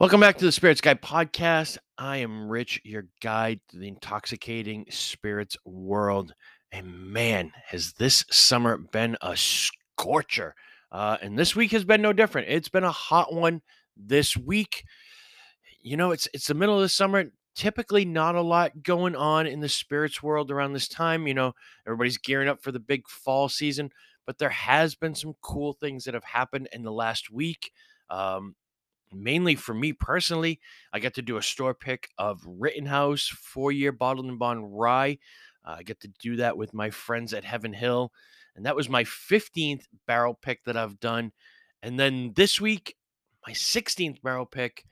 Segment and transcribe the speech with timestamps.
[0.00, 1.76] Welcome back to the Spirits Guide podcast.
[1.98, 6.32] I am Rich, your guide to the intoxicating spirits world.
[6.72, 10.54] And man, has this summer been a scorcher.
[10.90, 12.48] Uh, and this week has been no different.
[12.48, 13.60] It's been a hot one
[13.94, 14.84] this week.
[15.82, 17.26] You know, it's it's the middle of the summer.
[17.54, 21.26] Typically, not a lot going on in the spirits world around this time.
[21.26, 21.52] You know,
[21.86, 23.90] everybody's gearing up for the big fall season,
[24.24, 27.70] but there has been some cool things that have happened in the last week.
[28.08, 28.54] Um,
[29.12, 30.60] mainly for me personally,
[30.92, 35.18] I got to do a store pick of Rittenhouse four year bottled and bond rye.
[35.64, 38.12] Uh, I get to do that with my friends at Heaven Hill.
[38.56, 41.32] And that was my 15th barrel pick that I've done.
[41.82, 42.96] And then this week,
[43.46, 44.84] my 16th barrel pick,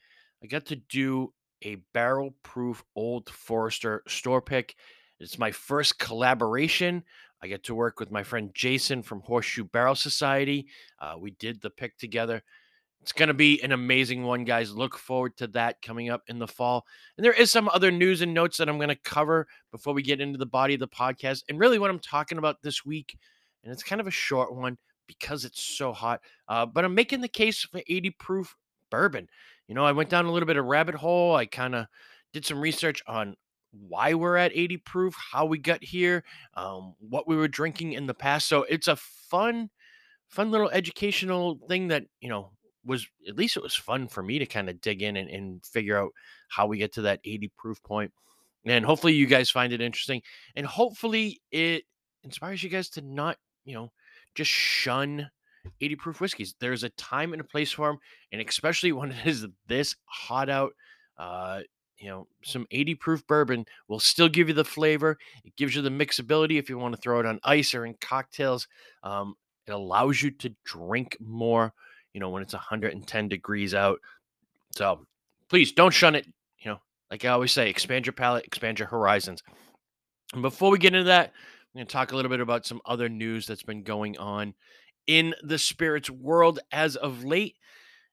[0.43, 1.33] I got to do
[1.63, 4.75] a barrel proof Old Forester store pick.
[5.21, 7.03] It's my first collaboration.
[7.43, 10.67] I get to work with my friend Jason from Horseshoe Barrel Society.
[11.01, 12.43] Uh, we did the pick together.
[13.01, 14.75] It's going to be an amazing one, guys.
[14.75, 16.85] Look forward to that coming up in the fall.
[17.17, 20.03] And there is some other news and notes that I'm going to cover before we
[20.03, 21.45] get into the body of the podcast.
[21.49, 23.17] And really, what I'm talking about this week,
[23.63, 27.21] and it's kind of a short one because it's so hot, uh, but I'm making
[27.21, 28.57] the case for 80 proof
[28.91, 29.29] bourbon.
[29.69, 31.35] You know, I went down a little bit of rabbit hole.
[31.35, 31.87] I kind of
[32.33, 33.37] did some research on
[33.73, 36.25] why we're at 80 proof, how we got here,
[36.55, 38.49] um, what we were drinking in the past.
[38.49, 39.71] So it's a fun,
[40.29, 42.53] fun little educational thing that, you know,
[42.89, 45.65] was at least it was fun for me to kind of dig in and, and
[45.65, 46.11] figure out
[46.49, 48.11] how we get to that 80 proof point.
[48.65, 50.23] And hopefully you guys find it interesting.
[50.57, 51.85] And hopefully it
[52.25, 53.93] inspires you guys to not, you know,
[54.35, 55.31] just shun
[55.81, 56.55] 80 proof whiskeys.
[56.61, 57.99] There's a time and a place for them.
[58.33, 60.73] And especially when it is this hot out,
[61.19, 61.61] uh,
[61.99, 65.19] you know, some 80 proof bourbon will still give you the flavor.
[65.45, 67.95] It gives you the mixability if you want to throw it on ice or in
[68.01, 68.69] cocktails.
[69.03, 69.35] Um,
[69.67, 71.75] it allows you to drink more
[72.19, 74.01] you know, when it's 110 degrees out.
[74.73, 75.07] So
[75.49, 76.27] please don't shun it.
[76.59, 76.81] You know,
[77.13, 79.41] like I always say, expand your palate, expand your horizons.
[80.33, 82.81] And before we get into that, I'm going to talk a little bit about some
[82.85, 84.55] other news that's been going on
[85.07, 87.55] in the spirits world as of late.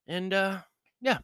[0.06, 0.58] And uh,
[1.00, 1.18] yeah.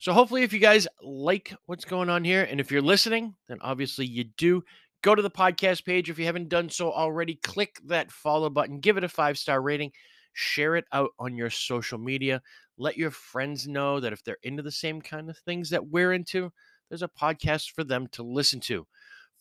[0.00, 3.58] So hopefully, if you guys like what's going on here, and if you're listening, then
[3.60, 4.64] obviously you do.
[5.02, 7.36] Go to the podcast page if you haven't done so already.
[7.36, 9.92] Click that follow button, give it a five star rating
[10.38, 12.40] share it out on your social media.
[12.76, 16.12] Let your friends know that if they're into the same kind of things that we're
[16.12, 16.52] into,
[16.88, 18.86] there's a podcast for them to listen to.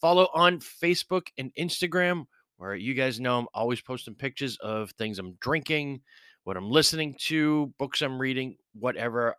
[0.01, 2.25] Follow on Facebook and Instagram,
[2.57, 6.01] where you guys know I'm always posting pictures of things I'm drinking,
[6.45, 9.35] what I'm listening to, books I'm reading, whatever,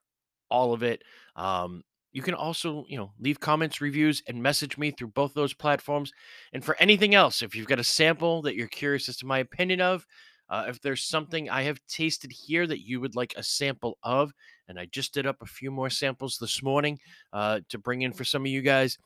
[0.50, 1.02] all of it.
[1.34, 1.82] Um,
[2.12, 6.12] you can also, you know, leave comments, reviews, and message me through both those platforms.
[6.52, 9.38] And for anything else, if you've got a sample that you're curious as to my
[9.38, 10.06] opinion of,
[10.50, 14.32] uh, if there's something I have tasted here that you would like a sample of,
[14.68, 16.98] and I just did up a few more samples this morning
[17.32, 18.98] uh, to bring in for some of you guys.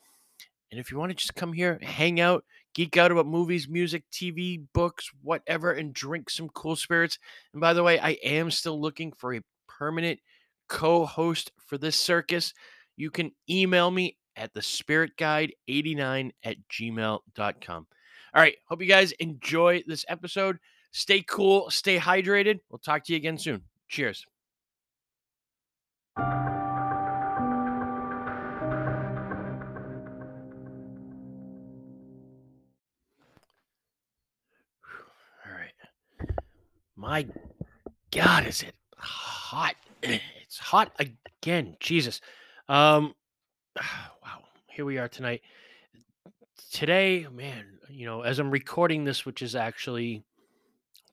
[0.71, 2.45] And if you want to just come here, hang out,
[2.75, 7.19] geek out about movies, music, TV, books, whatever, and drink some cool spirits.
[7.53, 10.19] And by the way, I am still looking for a permanent
[10.69, 12.55] co host for this circus.
[12.97, 17.87] You can email me at the spiritguide89 at gmail.com.
[18.35, 18.57] All right.
[18.67, 20.59] Hope you guys enjoy this episode.
[20.93, 22.61] Stay cool, stay hydrated.
[22.71, 23.63] We'll talk to you again soon.
[23.89, 24.27] Cheers.
[26.19, 26.27] All
[35.47, 35.73] right.
[36.95, 37.27] My
[38.11, 39.75] God, is it hot?
[40.53, 41.79] It's hot again.
[41.81, 42.21] Jesus.
[42.69, 43.15] Um
[43.77, 44.43] wow.
[44.67, 45.41] Here we are tonight.
[46.71, 50.25] Today, man, you know, as I'm recording this, which is actually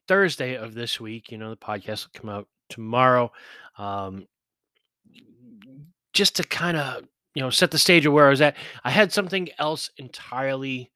[0.09, 1.31] Thursday of this week.
[1.31, 3.31] You know, the podcast will come out tomorrow.
[3.78, 4.25] Um,
[6.14, 7.03] just to kind of,
[7.36, 8.58] you know, set the stage of where I was at.
[8.84, 10.92] I had something else entirely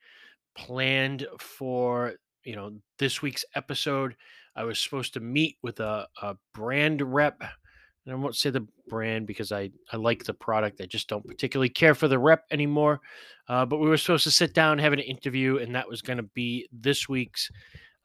[0.56, 4.16] planned for, you know, this week's episode.
[4.55, 7.40] I was supposed to meet with a, a brand rep.
[7.40, 10.82] And I won't say the brand because I, I like the product.
[10.82, 12.99] I just don't particularly care for the rep anymore.
[13.47, 16.17] Uh, but we were supposed to sit down, have an interview, and that was going
[16.17, 17.52] to be this week's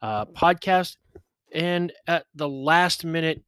[0.01, 0.97] uh, podcast.
[1.53, 3.43] And at the last minute,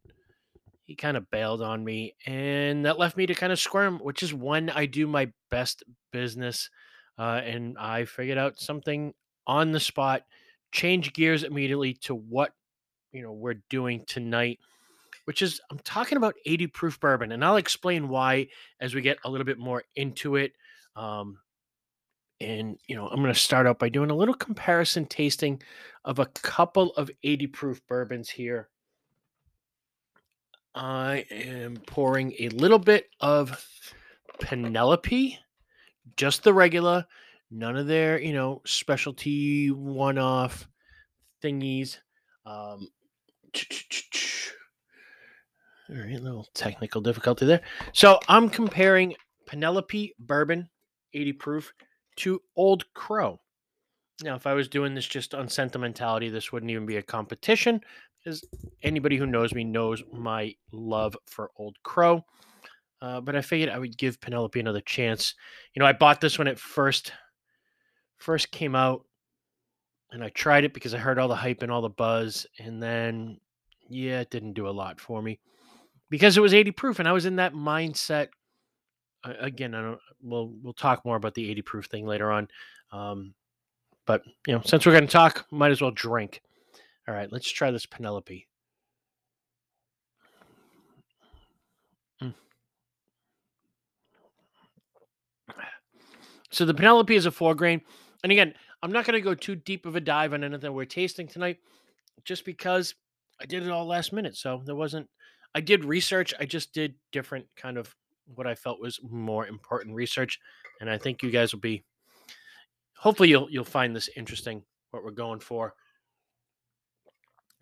[0.86, 4.21] he kind of bailed on me, and that left me to kind of squirm, which
[4.24, 6.69] is when I do my best business.
[7.18, 9.13] Uh, and I figured out something
[9.48, 10.24] on the spot,
[10.71, 12.54] change gears immediately to what
[13.13, 14.59] you know we're doing tonight,
[15.25, 18.47] which is I'm talking about 80 proof bourbon, and I'll explain why
[18.80, 20.54] as we get a little bit more into it.
[20.95, 21.38] Um,
[22.41, 25.61] and, you know, I'm going to start out by doing a little comparison tasting
[26.03, 28.69] of a couple of 80 proof bourbons here.
[30.73, 33.63] I am pouring a little bit of
[34.39, 35.38] Penelope,
[36.17, 37.05] just the regular,
[37.51, 40.67] none of their, you know, specialty one off
[41.44, 41.97] thingies.
[42.45, 42.87] Um,
[45.89, 47.61] all right, little technical difficulty there.
[47.94, 49.13] So I'm comparing
[49.45, 50.69] Penelope Bourbon
[51.13, 51.73] 80 proof
[52.17, 53.39] to Old Crow.
[54.23, 57.81] Now, if I was doing this just on sentimentality, this wouldn't even be a competition,
[58.23, 58.45] because
[58.83, 62.23] anybody who knows me knows my love for Old Crow.
[63.01, 65.33] Uh, but I figured I would give Penelope another chance.
[65.73, 67.11] You know, I bought this when it first
[68.19, 69.05] first came out,
[70.11, 72.81] and I tried it because I heard all the hype and all the buzz, and
[72.81, 73.39] then
[73.89, 75.39] yeah, it didn't do a lot for me
[76.11, 78.27] because it was 80 proof, and I was in that mindset.
[79.23, 80.00] Again, I don't.
[80.21, 82.47] We'll we'll talk more about the 80 proof thing later on.
[82.91, 83.33] Um,
[84.06, 86.41] but you know, since we're going to talk, might as well drink.
[87.07, 88.47] All right, let's try this Penelope.
[92.21, 92.33] Mm.
[96.50, 97.81] So the Penelope is a four grain.
[98.23, 98.53] And again,
[98.83, 101.57] I'm not going to go too deep of a dive on anything we're tasting tonight
[102.23, 102.95] just because
[103.39, 104.35] I did it all last minute.
[104.35, 105.07] So there wasn't,
[105.56, 106.33] I did research.
[106.39, 107.95] I just did different kind of
[108.36, 110.39] what I felt was more important research.
[110.80, 111.83] And I think you guys will be,
[112.98, 115.74] hopefully you'll, you'll find this interesting, what we're going for.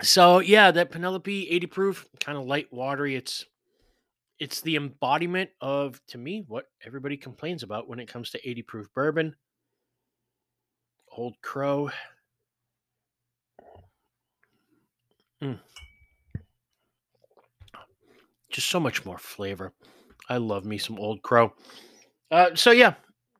[0.01, 3.15] So yeah, that Penelope 80 proof, kind of light, watery.
[3.15, 3.45] It's
[4.39, 8.61] it's the embodiment of to me what everybody complains about when it comes to 80
[8.63, 9.35] proof bourbon.
[11.11, 11.91] Old Crow.
[15.43, 15.59] Mm.
[18.49, 19.73] Just so much more flavor.
[20.29, 21.53] I love me some Old Crow.
[22.31, 22.93] Uh, so yeah,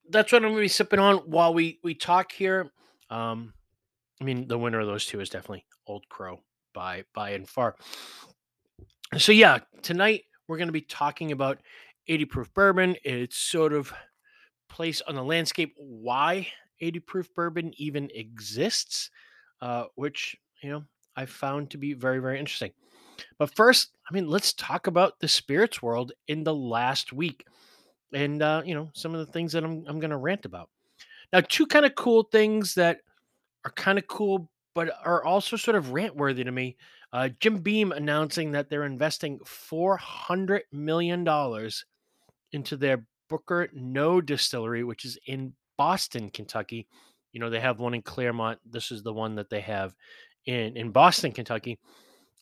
[0.10, 2.72] that's what I'm gonna be sipping on while we we talk here.
[3.10, 3.54] Um,
[4.20, 6.40] I mean, the winner of those two is definitely Old Crow
[6.74, 7.76] by by and far.
[9.18, 11.60] So yeah, tonight we're to be talking about
[12.08, 12.96] 80 proof bourbon.
[13.04, 13.94] It's sort of
[14.68, 16.48] place on the landscape why
[16.82, 19.10] 80 proof bourbon even exists,
[19.62, 20.84] uh, which you know
[21.16, 22.72] I found to be very very interesting.
[23.38, 27.46] But first, I mean, let's talk about the spirits world in the last week,
[28.14, 30.70] and uh, you know some of the things that I'm I'm going to rant about.
[31.32, 33.00] Now, two kind of cool things that
[33.66, 36.78] are kind of cool but are also sort of rant worthy to me.
[37.12, 41.28] Uh, Jim Beam announcing that they're investing $400 million
[42.52, 46.88] into their Booker Noe Distillery, which is in Boston, Kentucky.
[47.34, 48.60] You know, they have one in Clermont.
[48.66, 49.96] This is the one that they have
[50.46, 51.80] in, in Boston, Kentucky.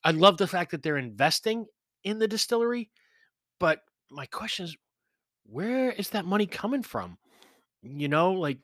[0.03, 1.65] I love the fact that they're investing
[2.03, 2.89] in the distillery,
[3.59, 4.77] but my question is
[5.45, 7.17] where is that money coming from?
[7.81, 8.59] You know, like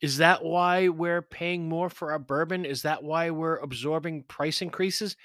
[0.00, 2.64] is that why we're paying more for our bourbon?
[2.64, 5.16] Is that why we're absorbing price increases?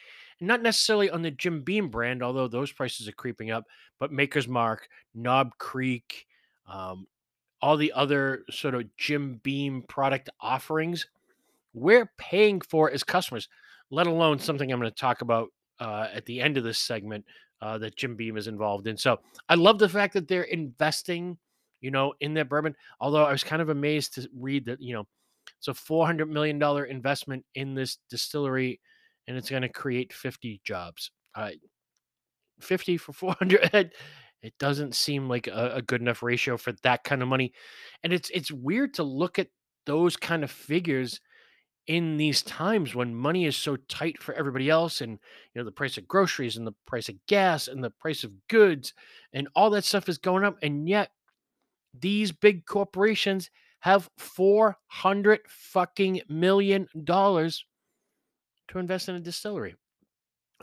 [0.42, 3.66] Not necessarily on the Jim Beam brand, although those prices are creeping up,
[4.00, 6.28] but Maker's Mark, Knob Creek,
[6.68, 7.08] um,
[7.62, 11.08] all the other sort of Jim Beam product offerings,
[11.74, 13.48] we're paying for as customers,
[13.92, 15.50] let alone something I'm going to talk about
[15.80, 17.26] uh, at the end of this segment
[17.62, 18.98] uh, that Jim Beam is involved in.
[18.98, 21.38] So I love the fact that they're investing
[21.86, 22.76] you know, in that bourbon.
[23.00, 25.06] Although I was kind of amazed to read that, you know,
[25.60, 28.80] it's a $400 million investment in this distillery
[29.28, 31.12] and it's going to create 50 jobs.
[31.36, 31.52] Uh,
[32.60, 33.70] 50 for 400
[34.42, 37.52] it doesn't seem like a, a, good enough ratio for that kind of money
[38.02, 39.50] and it's it's weird to look at
[39.86, 41.20] those kind of figures
[41.88, 45.72] in these times when money is so tight for everybody else and you know the
[45.72, 48.94] price of groceries and the price of gas and the price of goods
[49.34, 51.12] and all that stuff is going up and yet
[52.00, 53.50] these big corporations
[53.80, 57.66] have 400 fucking million dollars
[58.70, 59.76] to invest in a distillery.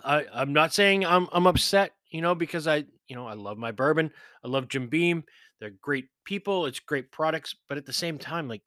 [0.05, 3.59] I, I'm not saying I'm I'm upset, you know, because I, you know, I love
[3.59, 4.11] my bourbon.
[4.45, 5.25] I love Jim Beam.
[5.61, 6.67] They're great people.
[6.67, 7.55] It's great products.
[7.69, 8.62] But at the same time, like,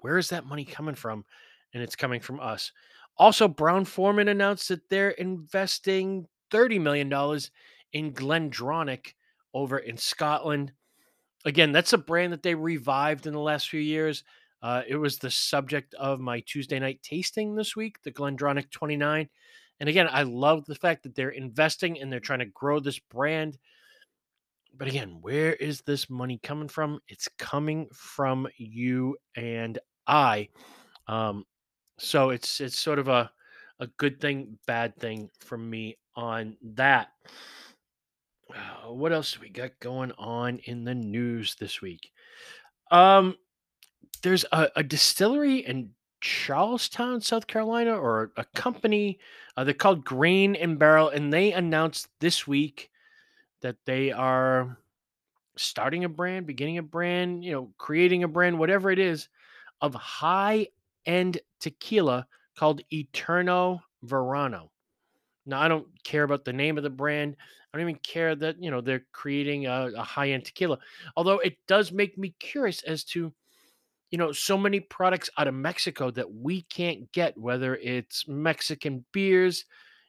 [0.00, 1.24] where is that money coming from?
[1.72, 2.72] And it's coming from us.
[3.16, 7.08] Also, Brown Forman announced that they're investing $30 million
[7.92, 9.14] in Glendronach
[9.52, 10.72] over in Scotland
[11.44, 14.24] again, that's a brand that they revived in the last few years.
[14.62, 19.28] Uh, it was the subject of my Tuesday night tasting this week, the Glendronach 29.
[19.80, 22.98] And again, I love the fact that they're investing and they're trying to grow this
[22.98, 23.58] brand.
[24.76, 27.00] But again, where is this money coming from?
[27.08, 30.48] It's coming from you and I.
[31.06, 31.44] Um,
[32.00, 33.30] so it's it's sort of a
[33.78, 37.08] a good thing, bad thing for me on that.
[38.54, 42.12] Uh, what else do we got going on in the news this week?
[42.90, 43.36] Um,
[44.22, 45.90] there's a, a distillery in
[46.20, 49.18] Charleston, South Carolina, or a company.
[49.56, 52.90] Uh, they're called Grain and Barrel, and they announced this week
[53.62, 54.76] that they are
[55.56, 59.28] starting a brand, beginning a brand, you know, creating a brand, whatever it is,
[59.80, 60.66] of high
[61.06, 62.26] end tequila
[62.56, 64.70] called Eterno Verano.
[65.46, 67.36] Now, I don't care about the name of the brand.
[67.72, 70.78] I don't even care that, you know, they're creating a, a high end tequila.
[71.16, 73.32] Although it does make me curious as to,
[74.10, 79.04] you know, so many products out of Mexico that we can't get, whether it's Mexican
[79.12, 79.64] beers,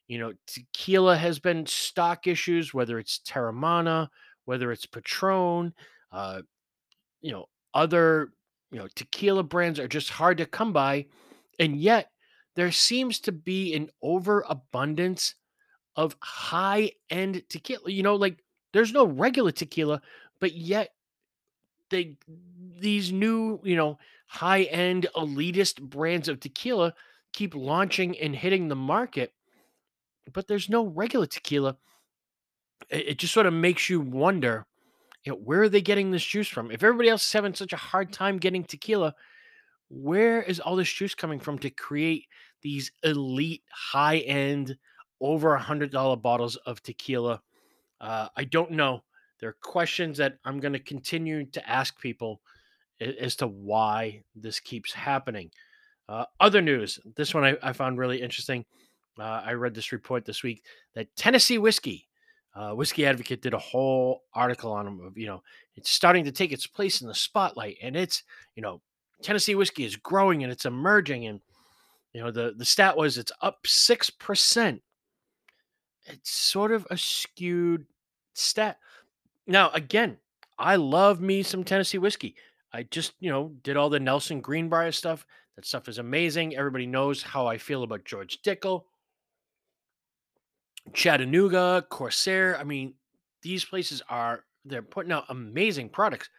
[0.07, 4.09] you know, tequila has been stock issues, whether it's Teremana,
[4.45, 5.73] whether it's Patron,
[6.11, 6.41] uh,
[7.21, 8.33] you know, other,
[8.71, 11.05] you know, tequila brands are just hard to come by.
[11.59, 12.11] And yet
[12.55, 15.35] there seems to be an overabundance
[15.95, 17.91] of high end tequila.
[17.91, 20.01] You know, like there's no regular tequila,
[20.39, 20.89] but yet
[21.89, 22.17] they
[22.79, 26.93] these new, you know, high end elitist brands of tequila
[27.33, 29.33] keep launching and hitting the market,
[30.33, 31.77] but there's no regular tequila.
[32.89, 34.65] It, it just sort of makes you wonder,
[35.23, 36.71] you know, where are they getting this juice from?
[36.71, 39.13] If everybody else is having such a hard time getting tequila,
[39.89, 42.27] where is all this juice coming from to create
[42.61, 44.77] these elite high end
[45.19, 47.41] over a hundred dollar bottles of tequila?
[47.99, 49.03] Uh, i don't know.
[49.39, 52.41] There are questions that i'm going to continue to ask people
[52.99, 55.51] as to why this keeps happening.
[56.09, 58.65] Uh, other news this one I, I found really interesting.
[59.19, 60.63] Uh, i read this report this week
[60.95, 62.07] that tennessee whiskey
[62.55, 65.41] uh, whiskey advocate did a whole article on them of you know
[65.75, 68.23] it's starting to take its place in the spotlight and it's
[68.55, 68.81] you know
[69.21, 71.27] Tennessee whiskey is growing and it's emerging.
[71.27, 71.41] And,
[72.13, 74.81] you know, the, the stat was it's up 6%.
[76.05, 77.85] It's sort of a skewed
[78.33, 78.77] stat.
[79.47, 80.17] Now, again,
[80.57, 82.35] I love me some Tennessee whiskey.
[82.73, 85.25] I just, you know, did all the Nelson Greenbrier stuff.
[85.55, 86.55] That stuff is amazing.
[86.55, 88.83] Everybody knows how I feel about George Dickel,
[90.93, 92.57] Chattanooga, Corsair.
[92.57, 92.93] I mean,
[93.41, 96.29] these places are, they're putting out amazing products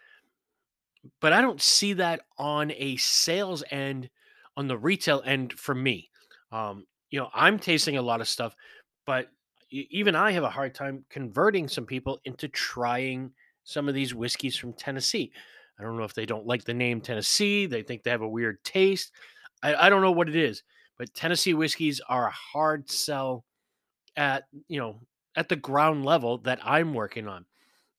[1.21, 4.09] but I don't see that on a sales end,
[4.56, 6.11] on the retail end for me.
[6.50, 8.54] Um, you know, I'm tasting a lot of stuff,
[9.06, 9.28] but
[9.71, 13.32] even I have a hard time converting some people into trying
[13.64, 15.32] some of these whiskeys from Tennessee.
[15.78, 18.28] I don't know if they don't like the name Tennessee, they think they have a
[18.28, 19.12] weird taste.
[19.62, 20.62] I, I don't know what it is,
[20.99, 23.44] but Tennessee whiskeys are a hard sell
[24.16, 25.00] at, you know,
[25.37, 27.47] at the ground level that I'm working on.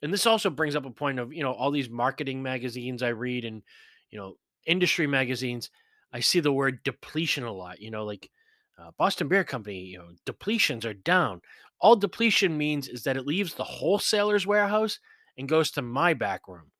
[0.01, 3.07] And this also brings up a point of you know all these marketing magazines i
[3.07, 3.63] read and
[4.11, 5.69] you know industry magazines
[6.11, 8.29] i see the word depletion a lot you know like
[8.77, 11.41] uh, boston beer company you know depletions are down.
[11.79, 14.99] All depletion means is that it leaves the wholesaler's warehouse
[15.37, 16.71] and goes to my back room.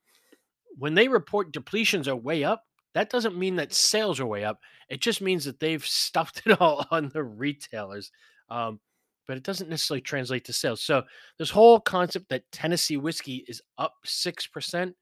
[0.78, 2.64] When they report depletions are way up
[2.94, 4.60] that doesn't mean that sales are way up.
[4.88, 8.12] It just means that they've stuffed it all on the retailers.
[8.50, 8.80] Um,
[9.28, 10.82] but it doesn't necessarily translate to sales.
[10.82, 11.04] So
[11.38, 14.94] this whole concept that Tennessee whiskey is up 6%,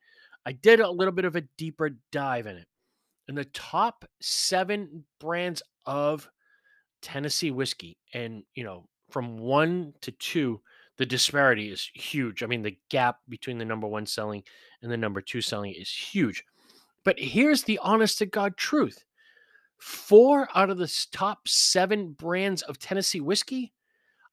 [0.46, 2.68] I did a little bit of a deeper dive in it.
[3.28, 6.30] In the top 7 brands of
[7.02, 10.62] Tennessee whiskey and, you know, from 1 to 2,
[10.98, 12.44] the disparity is huge.
[12.44, 14.44] I mean, the gap between the number 1 selling
[14.82, 16.44] and the number 2 selling is huge.
[17.04, 19.04] But here's the honest to God truth.
[19.80, 23.74] 4 out of the top 7 brands of Tennessee whiskey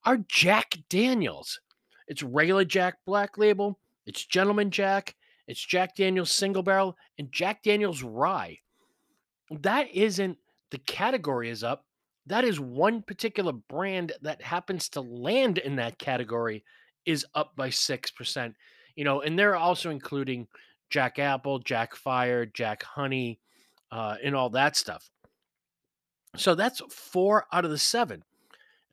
[0.05, 1.59] are Jack Daniels.
[2.07, 5.15] It's regular Jack Black Label, it's Gentleman Jack,
[5.47, 8.59] it's Jack Daniels Single Barrel, and Jack Daniels Rye.
[9.51, 10.37] That isn't
[10.71, 11.85] the category is up.
[12.25, 16.63] That is one particular brand that happens to land in that category
[17.05, 18.53] is up by 6%.
[18.95, 20.47] You know, and they're also including
[20.89, 23.39] Jack Apple, Jack Fire, Jack Honey,
[23.91, 25.09] uh, and all that stuff.
[26.35, 28.23] So that's four out of the seven.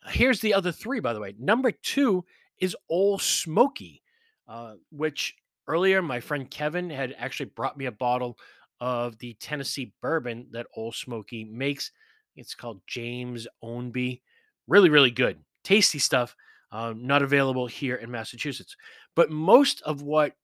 [0.09, 1.35] Here's the other three, by the way.
[1.39, 2.25] Number two
[2.61, 4.03] is Old Smoky,
[4.49, 5.35] uh, which
[5.69, 8.39] earlier my friend Kevin had actually brought me a bottle
[8.81, 11.91] of the Tennessee bourbon that Old Smoky makes.
[12.37, 14.21] It's called James Ownby.
[14.69, 15.39] Really, really good.
[15.65, 16.37] Tasty stuff.
[16.73, 18.77] Uh, not available here in Massachusetts.
[19.15, 20.35] But most of what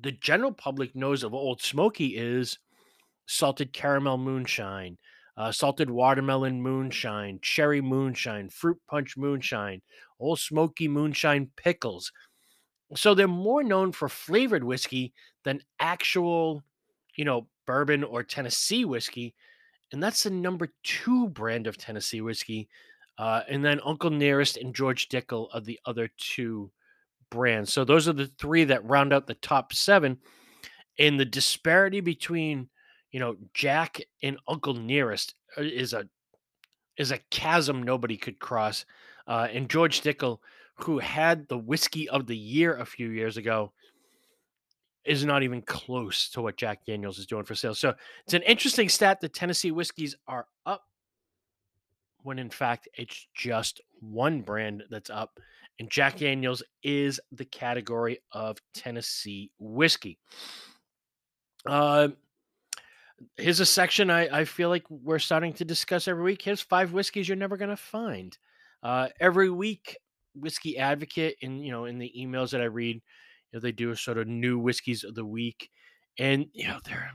[0.00, 2.58] the general public knows of Old Smoky is
[3.26, 4.98] salted caramel moonshine,
[5.36, 9.82] uh, salted watermelon moonshine, cherry moonshine, fruit punch moonshine,
[10.18, 12.12] old Smoky moonshine pickles.
[12.94, 15.12] So they're more known for flavored whiskey
[15.44, 16.62] than actual,
[17.16, 19.34] you know, bourbon or Tennessee whiskey.
[19.92, 22.68] And that's the number two brand of Tennessee whiskey.
[23.18, 26.70] Uh, and then Uncle Nearest and George Dickel are the other two
[27.30, 27.72] brands.
[27.72, 30.18] So those are the three that round out the top seven.
[30.98, 32.68] And the disparity between
[33.16, 36.06] you know, Jack and Uncle Nearest uh, is a
[36.98, 38.84] is a chasm nobody could cross.
[39.26, 40.40] Uh, and George Dickel,
[40.74, 43.72] who had the whiskey of the year a few years ago,
[45.06, 47.78] is not even close to what Jack Daniels is doing for sales.
[47.78, 47.94] So
[48.26, 50.84] it's an interesting stat that Tennessee whiskeys are up
[52.22, 55.40] when in fact it's just one brand that's up.
[55.78, 60.18] And Jack Daniels is the category of Tennessee whiskey.
[61.64, 62.08] Uh,
[63.36, 66.42] here's a section I, I feel like we're starting to discuss every week.
[66.42, 68.36] Here's five whiskeys you're never going to find.
[68.82, 69.96] Uh, every week,
[70.34, 73.02] Whiskey Advocate, in you know, in the emails that I read, you
[73.52, 75.70] know, they do a sort of new whiskeys of the week,
[76.18, 77.10] and you know, they're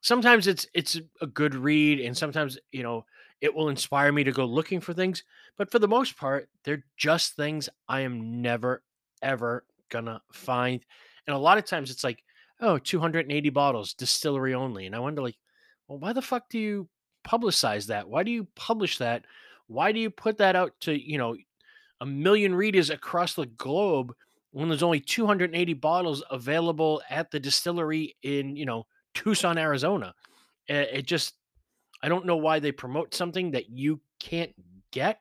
[0.00, 3.04] sometimes it's it's a good read, and sometimes you know
[3.40, 5.22] it will inspire me to go looking for things.
[5.58, 8.82] But for the most part, they're just things I am never
[9.22, 10.84] ever gonna find,
[11.26, 12.22] and a lot of times it's like
[12.60, 15.36] oh 280 bottles distillery only and i wonder like
[15.88, 16.88] well why the fuck do you
[17.26, 18.08] publicize that?
[18.08, 19.24] Why do you publish that?
[19.66, 21.36] Why do you put that out to you know
[22.00, 24.14] a million readers across the globe
[24.52, 30.14] when there's only 280 bottles available at the distillery in you know tucson arizona?
[30.68, 31.34] Eh, it just
[32.02, 34.52] i don't know why they promote something that you can't
[34.92, 35.20] get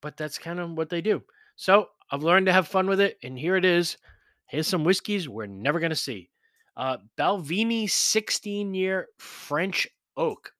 [0.00, 1.22] but that's kind of what they do.
[1.56, 3.98] So i've learned to have fun with it and here it is.
[4.46, 6.30] Here's some whiskeys we're never going to see
[6.76, 10.52] uh, Balvenie 16 year French oak.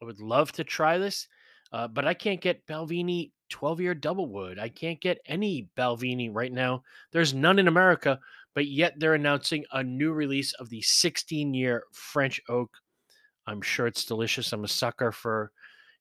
[0.00, 1.28] I would love to try this,
[1.72, 4.58] uh, but I can't get Balvenie 12 year double wood.
[4.58, 6.82] I can't get any Balvenie right now.
[7.12, 8.18] There's none in America,
[8.54, 12.70] but yet they're announcing a new release of the 16 year French oak.
[13.46, 14.52] I'm sure it's delicious.
[14.52, 15.52] I'm a sucker for,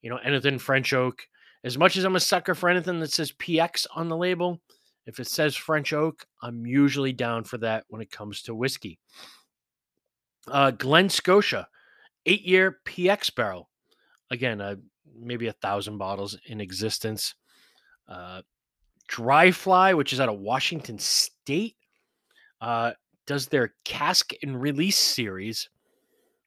[0.01, 1.21] you know, anything French oak.
[1.63, 4.62] As much as I'm a sucker for anything that says PX on the label,
[5.05, 9.00] if it says French oak, I'm usually down for that when it comes to whiskey.
[10.47, 11.67] Uh, Glen Scotia,
[12.25, 13.69] eight year PX barrel.
[14.31, 14.75] Again, uh,
[15.17, 17.35] maybe a thousand bottles in existence.
[18.07, 18.41] Uh,
[19.07, 21.75] Dry Fly, which is out of Washington State,
[22.62, 22.91] uh,
[23.27, 25.69] does their cask and release series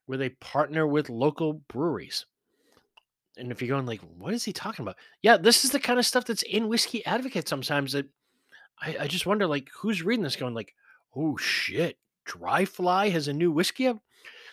[0.06, 2.24] where they partner with local breweries.
[3.36, 4.96] And if you're going like, what is he talking about?
[5.22, 8.06] Yeah, this is the kind of stuff that's in Whiskey Advocate sometimes that
[8.80, 10.74] I, I just wonder like who's reading this going like,
[11.14, 13.98] oh shit, Dry Fly has a new whiskey up.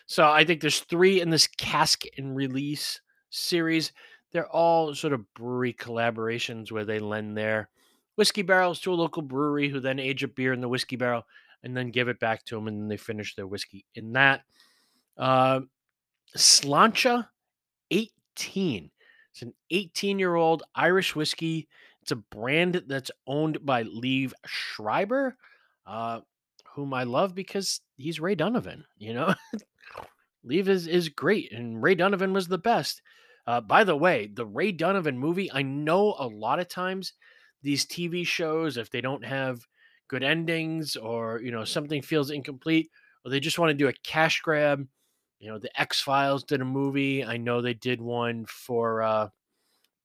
[0.07, 3.91] So I think there's three in this cask and release series.
[4.31, 7.69] They're all sort of brewery collaborations where they lend their
[8.15, 11.23] whiskey barrels to a local brewery who then age a beer in the whiskey barrel
[11.63, 14.41] and then give it back to them and then they finish their whiskey in that.
[15.17, 15.61] Uh,
[16.37, 17.27] Sláinte
[17.91, 18.91] 18.
[19.31, 21.67] It's an 18 year old Irish whiskey.
[22.01, 25.35] It's a brand that's owned by Liev Schreiber.
[25.85, 26.21] Uh,
[26.75, 28.85] whom I love because he's Ray Donovan.
[28.97, 29.33] You know,
[30.45, 33.01] Liev is is great, and Ray Donovan was the best.
[33.47, 35.51] Uh, by the way, the Ray Donovan movie.
[35.51, 37.13] I know a lot of times
[37.63, 39.61] these TV shows, if they don't have
[40.07, 42.89] good endings or you know something feels incomplete,
[43.23, 44.85] or they just want to do a cash grab.
[45.39, 47.23] You know, the X Files did a movie.
[47.23, 49.29] I know they did one for uh,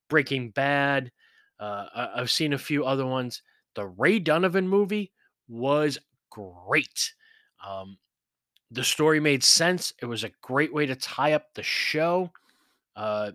[0.09, 1.11] Breaking Bad.
[1.59, 3.41] Uh, I've seen a few other ones.
[3.75, 5.11] The Ray Donovan movie
[5.47, 5.97] was
[6.31, 7.13] great.
[7.65, 7.97] Um,
[8.71, 9.93] the story made sense.
[10.01, 12.31] It was a great way to tie up the show.
[12.95, 13.31] Uh,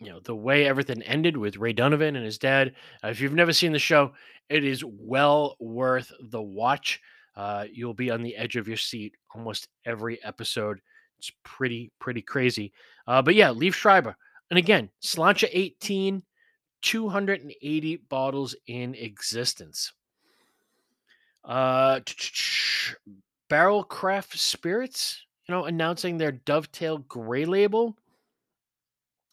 [0.00, 2.74] you know, the way everything ended with Ray Donovan and his dad.
[3.02, 4.12] Uh, if you've never seen the show,
[4.50, 7.00] it is well worth the watch.
[7.36, 10.80] Uh, you'll be on the edge of your seat almost every episode.
[11.18, 12.72] It's pretty, pretty crazy.
[13.06, 14.16] Uh, but yeah, Liev Schreiber.
[14.50, 16.22] And again, Sláinte 18,
[16.82, 19.92] 280 bottles in existence.
[21.44, 22.00] Uh,
[23.50, 27.98] Barrell Craft Spirits, you know, announcing their Dovetail Gray label.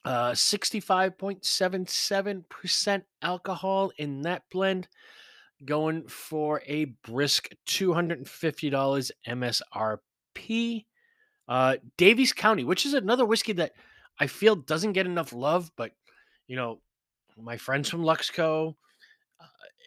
[0.04, 4.88] Uh, 65.77% alcohol in that blend,
[5.63, 10.86] going for a brisk $250 MSRP.
[11.47, 13.74] Uh, Daviess County, which is another whiskey that
[14.19, 15.91] I feel doesn't get enough love, but
[16.47, 16.80] you know,
[17.38, 18.76] my friends from Luxco,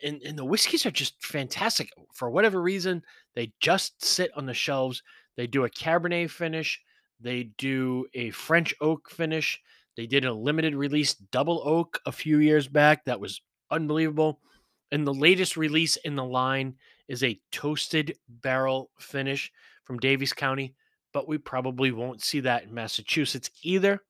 [0.05, 1.91] and, and the whiskeys are just fantastic.
[2.13, 3.03] For whatever reason,
[3.35, 5.03] they just sit on the shelves.
[5.37, 6.81] They do a Cabernet finish,
[7.21, 9.61] they do a French oak finish.
[9.97, 13.05] They did a limited release double oak a few years back.
[13.05, 13.41] That was
[13.71, 14.41] unbelievable.
[14.91, 16.75] And the latest release in the line
[17.09, 19.53] is a toasted barrel finish
[19.85, 20.75] from Daviess County,
[21.13, 24.03] but we probably won't see that in Massachusetts either,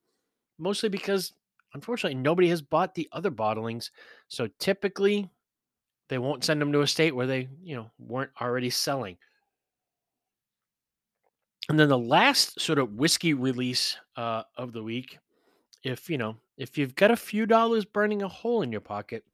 [0.58, 1.32] mostly because
[1.74, 3.90] unfortunately nobody has bought the other bottlings.
[4.28, 5.28] So typically
[6.08, 9.16] they won't send them to a state where they, you know, weren't already selling.
[11.68, 15.18] And then the last sort of whiskey release uh, of the week,
[15.82, 19.24] if you know, if you've got a few dollars burning a hole in your pocket,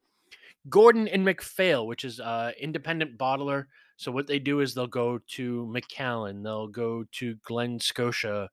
[0.69, 3.65] Gordon and MacPhail, which is uh independent bottler.
[3.97, 8.49] So what they do is they'll go to Macallan, they'll go to Glen Scotia,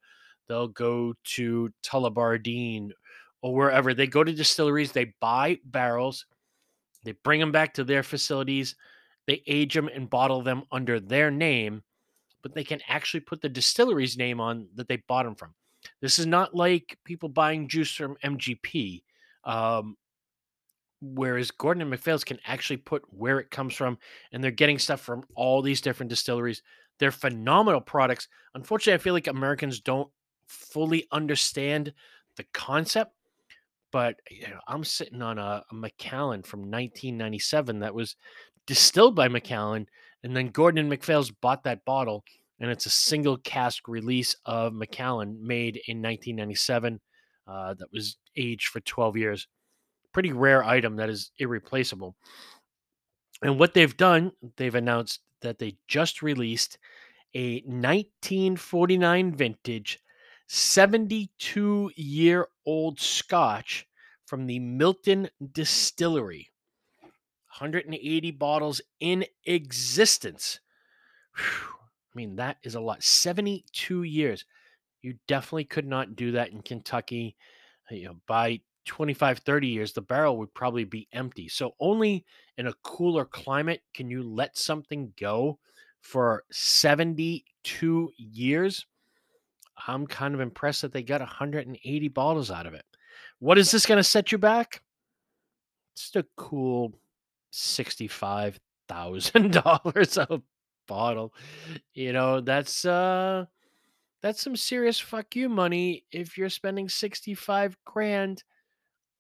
[0.47, 2.91] they'll go to Tullibardine
[3.43, 3.95] or wherever.
[3.95, 6.27] They go to distilleries, they buy barrels,
[7.05, 8.77] they bring them back to their facilities,
[9.27, 11.83] they age them and bottle them under their name,
[12.43, 15.55] but they can actually put the distillery's name on that they bought them from.
[16.01, 19.03] This is not like people buying juice from MGP.
[19.45, 19.97] Um,
[21.01, 23.99] whereas Gordon and MacPhail's can actually put where it comes from,
[24.33, 26.63] and they're getting stuff from all these different distilleries.
[26.99, 28.29] They're phenomenal products.
[28.55, 30.11] Unfortunately, I feel like Americans don't
[30.49, 31.93] fully understand
[32.37, 33.13] the concept.
[33.91, 38.17] But you know, I'm sitting on a, a Macallan from 1997 that was
[38.67, 39.87] distilled by Macallan,
[40.23, 42.25] and then Gordon and MacPhail's bought that bottle,
[42.61, 47.01] and it's a single cask release of Macallan made in 1997
[47.47, 49.49] uh, that was aged for 12 years
[50.13, 52.17] pretty rare item that is irreplaceable.
[53.43, 56.79] And what they've done, they've announced that they just released
[57.35, 60.01] a 1949 vintage
[60.49, 63.87] 72 year old scotch
[64.27, 66.51] from the Milton Distillery.
[67.59, 70.61] 180 bottles in existence.
[71.37, 71.75] Whew.
[71.75, 73.03] I mean, that is a lot.
[73.03, 74.45] 72 years.
[75.03, 77.37] You definitely could not do that in Kentucky.
[77.91, 81.49] Uh, you know, by 25, 30 years, the barrel would probably be empty.
[81.49, 82.25] So only
[82.57, 85.59] in a cooler climate can you let something go
[86.01, 88.87] for 72 years.
[89.87, 92.85] I'm kind of impressed that they got 180 bottles out of it.
[93.39, 94.83] What is this going to set you back?
[95.97, 96.93] Just a cool
[97.53, 100.43] $65,000 a
[100.87, 101.33] bottle.
[101.95, 103.45] You know, that's uh
[104.21, 108.43] that's some serious fuck you money if you're spending 65 grand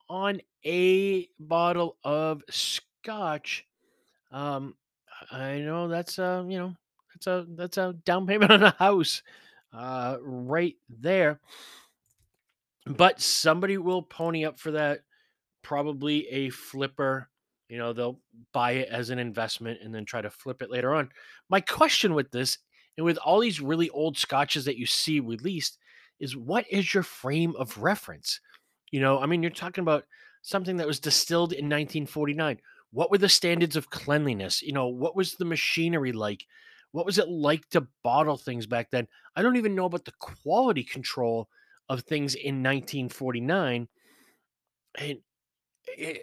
[0.08, 3.64] on a bottle of scotch.
[4.32, 4.74] Um,
[5.30, 6.74] I know that's a you know
[7.14, 9.22] that's a that's a down payment on a house,
[9.78, 11.40] uh, right there.
[12.86, 15.00] But somebody will pony up for that.
[15.62, 17.28] Probably a flipper.
[17.68, 18.20] You know, they'll
[18.52, 21.10] buy it as an investment and then try to flip it later on.
[21.48, 22.58] My question with this
[22.96, 25.78] and with all these really old scotches that you see released
[26.18, 28.40] is what is your frame of reference?
[28.90, 30.04] You know, I mean, you're talking about
[30.42, 32.58] something that was distilled in 1949.
[32.90, 34.62] What were the standards of cleanliness?
[34.62, 36.44] You know, what was the machinery like?
[36.98, 39.06] What was it like to bottle things back then?
[39.36, 41.48] I don't even know about the quality control
[41.88, 43.86] of things in 1949.
[44.98, 45.18] And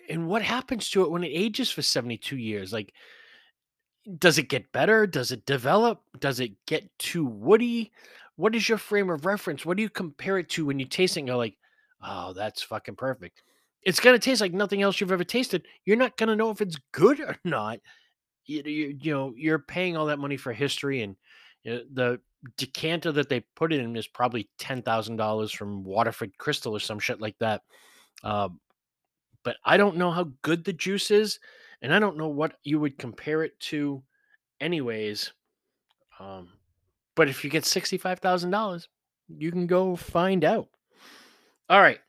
[0.10, 2.74] and what happens to it when it ages for 72 years?
[2.74, 2.94] Like
[4.20, 5.08] does it get better?
[5.08, 6.02] Does it develop?
[6.20, 7.94] Does it get too woody?
[8.36, 9.66] What is your frame of reference?
[9.66, 11.56] What do you compare it to when you taste it and you're like,
[12.02, 13.44] Oh, that's fucking perfect.
[13.82, 15.66] It's gonna taste like nothing else you've ever tasted.
[15.86, 17.80] You're not gonna know if it's good or not.
[18.46, 21.16] You, you, you know, you're paying all that money for history, and
[21.64, 22.20] you know, the
[22.58, 26.80] decanter that they put it in is probably ten thousand dollars from Waterford Crystal or
[26.80, 27.62] some shit like that.
[28.24, 28.60] Um,
[29.44, 31.40] but I don't know how good the juice is,
[31.82, 34.04] and I don't know what you would compare it to,
[34.60, 35.32] anyways.
[36.20, 36.50] Um,
[37.16, 38.88] but if you get sixty five thousand dollars,
[39.28, 40.68] you can go find out.
[41.70, 42.00] All right.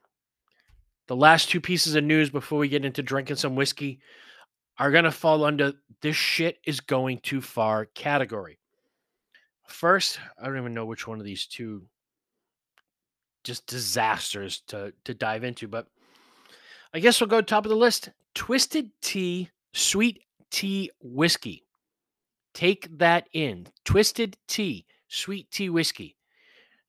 [1.09, 4.01] The last two pieces of news before we get into drinking some whiskey
[4.78, 8.58] are going to fall under this shit is going too far category.
[9.66, 11.82] First, I don't even know which one of these two
[13.44, 15.86] just disasters to to dive into, but
[16.92, 18.10] I guess we'll go top of the list.
[18.34, 21.64] Twisted Tea Sweet Tea Whiskey.
[22.54, 23.66] Take that in.
[23.84, 26.16] Twisted Tea Sweet Tea Whiskey.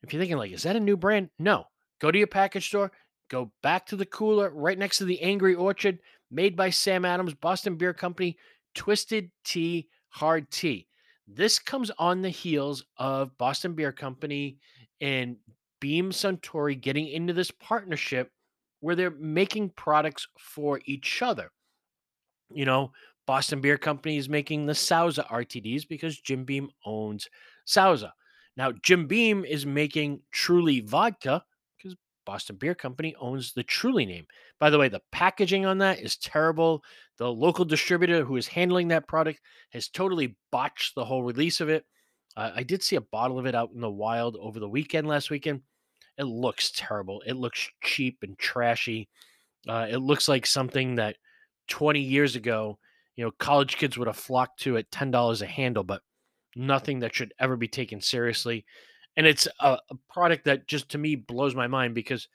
[0.04, 1.30] If you're thinking like, is that a new brand?
[1.40, 1.66] No.
[2.00, 2.92] Go to your package store,
[3.30, 6.00] go back to the cooler right next to the Angry Orchard,
[6.32, 8.38] made by Sam Adams, Boston Beer Company,
[8.76, 10.88] Twisted Tea Hard Tea.
[11.28, 14.58] This comes on the heels of Boston Beer Company
[15.02, 15.38] and
[15.80, 18.32] Beam Suntory getting into this partnership
[18.80, 21.52] where they're making products for each other.
[22.50, 22.92] You know,
[23.26, 27.28] Boston Beer Company is making the Sauza RTDs because Jim Beam owns
[27.68, 28.12] Sauza.
[28.56, 31.44] Now, Jim Beam is making Truly Vodka
[32.28, 34.28] Boston Beer Company owns the Truly name.
[34.60, 36.84] By the way, the packaging on that is terrible.
[37.18, 39.40] The local distributor who is handling that product
[39.72, 41.86] has totally botched the whole release of it.
[42.36, 45.08] Uh, I did see a bottle of it out in the wild over the weekend
[45.08, 45.62] last weekend.
[46.18, 47.24] It looks terrible.
[47.26, 49.08] It looks cheap and trashy.
[49.66, 51.16] Uh, it looks like something that
[51.70, 52.78] 20 years ago,
[53.16, 56.02] you know, college kids would have flocked to at $10 a handle, but
[56.58, 58.66] nothing that should ever be taken seriously
[59.18, 62.28] and it's a, a, product that just to me blows my mind because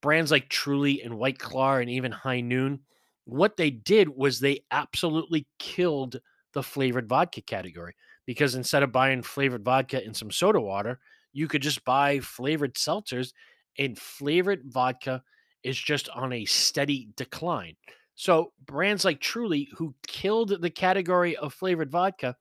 [0.00, 2.80] brands like Truly and White Claw and even High Noon,
[3.26, 6.20] what they did was they absolutely killed
[6.54, 7.94] the flavored vodka category
[8.26, 10.98] because instead of buying flavored vodka and some soda water,
[11.32, 13.32] you could just buy flavored seltzers,
[13.78, 15.22] and flavored vodka
[15.62, 17.76] is just on a steady decline.
[18.14, 22.36] So brands like Truly, who killed the category of flavored vodka,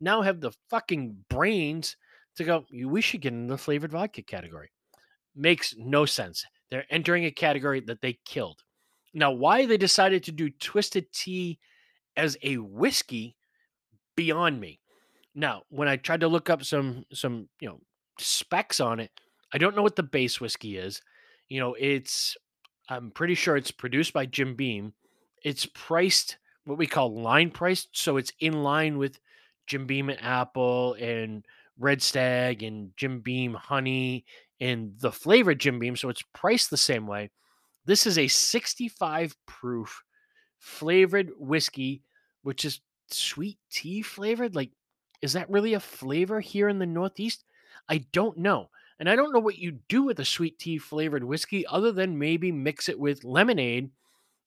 [0.00, 1.96] now have the fucking brains
[2.38, 4.70] to go, we should get in the flavored vodka category.
[5.36, 6.44] Makes no sense.
[6.70, 8.62] They're entering a category that they killed.
[9.14, 11.58] Now, why they decided to do twisted tea
[12.16, 13.36] as a whiskey
[14.16, 14.80] beyond me.
[15.34, 17.80] Now, when I tried to look up some some, you know,
[18.18, 19.10] specs on it,
[19.52, 21.00] I don't know what the base whiskey is.
[21.48, 22.36] You know, it's
[22.88, 24.92] I'm pretty sure it's produced by Jim Beam.
[25.42, 29.18] It's priced what we call line priced, so it's in line with
[29.66, 31.44] Jim Beam and Apple and
[31.78, 34.24] Red Stag and Jim Beam Honey
[34.60, 37.30] and the flavored Jim Beam, so it's priced the same way.
[37.86, 40.02] This is a 65 proof
[40.58, 42.02] flavored whiskey,
[42.42, 44.54] which is sweet tea flavored.
[44.54, 44.70] Like,
[45.22, 47.44] is that really a flavor here in the Northeast?
[47.88, 48.68] I don't know.
[49.00, 52.18] And I don't know what you do with a sweet tea flavored whiskey other than
[52.18, 53.90] maybe mix it with lemonade.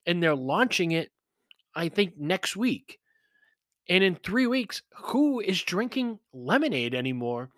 [0.05, 1.11] And they're launching it,
[1.73, 2.99] I think, next week.
[3.89, 7.49] And in three weeks, who is drinking lemonade anymore?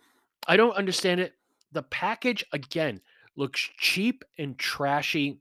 [0.47, 1.33] I don't understand it.
[1.71, 3.01] The package, again,
[3.35, 5.39] looks cheap and trashy.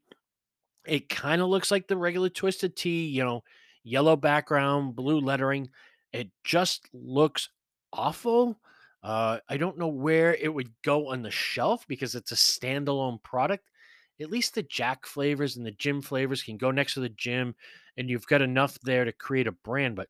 [0.87, 3.45] It kind of looks like the regular twisted tea, you know,
[3.85, 5.69] yellow background, blue lettering.
[6.13, 7.49] It just looks
[7.93, 8.59] awful.
[9.03, 13.23] Uh, I don't know where it would go on the shelf because it's a standalone
[13.23, 13.69] product.
[14.21, 17.55] At least the Jack flavors and the Jim flavors can go next to the Jim,
[17.97, 19.97] and you've got enough there to create a brand.
[19.97, 20.09] But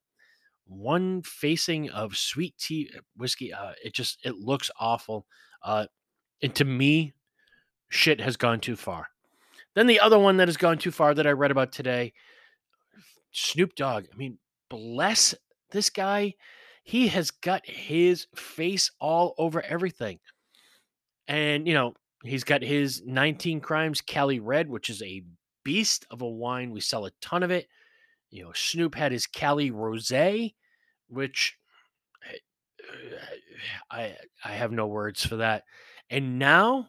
[0.67, 5.27] one facing of sweet tea uh, whiskey, uh, it just it looks awful.
[5.63, 5.87] Uh,
[6.43, 7.13] and to me,
[7.89, 9.09] shit has gone too far.
[9.75, 12.13] Then the other one that has gone too far that I read about today,
[13.31, 14.05] Snoop Dogg.
[14.13, 15.35] I mean, bless
[15.71, 16.35] this guy
[16.85, 20.19] he has got his face all over everything.
[21.29, 21.95] And, you know,
[22.25, 25.23] he's got his 19 Crimes Cali Red, which is a
[25.65, 26.71] beast of a wine.
[26.71, 27.69] We sell a ton of it.
[28.33, 30.11] You know, Snoop had his Cali Rose,
[31.09, 31.57] which
[32.29, 32.39] eh,
[33.91, 35.65] I I have no words for that.
[36.11, 36.89] And now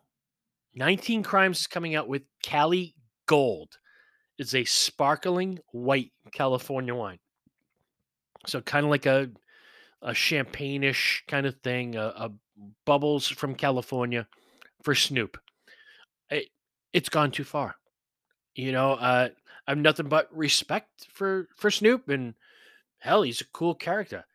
[0.73, 2.95] 19 Crimes is coming out with Cali
[3.27, 3.77] Gold.
[4.39, 7.19] It's a sparkling white California wine.
[8.47, 9.29] So kind of like a
[10.01, 12.31] a champagne-ish kind of thing, a, a
[12.85, 14.27] bubbles from California
[14.83, 15.37] for Snoop.
[16.29, 16.49] It,
[16.91, 17.75] it's gone too far.
[18.55, 19.29] You know, uh,
[19.67, 22.33] I've nothing but respect for for Snoop, and
[22.99, 24.25] hell, he's a cool character.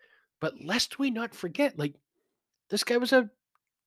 [0.40, 1.94] But lest we not forget, like
[2.70, 3.30] this guy was a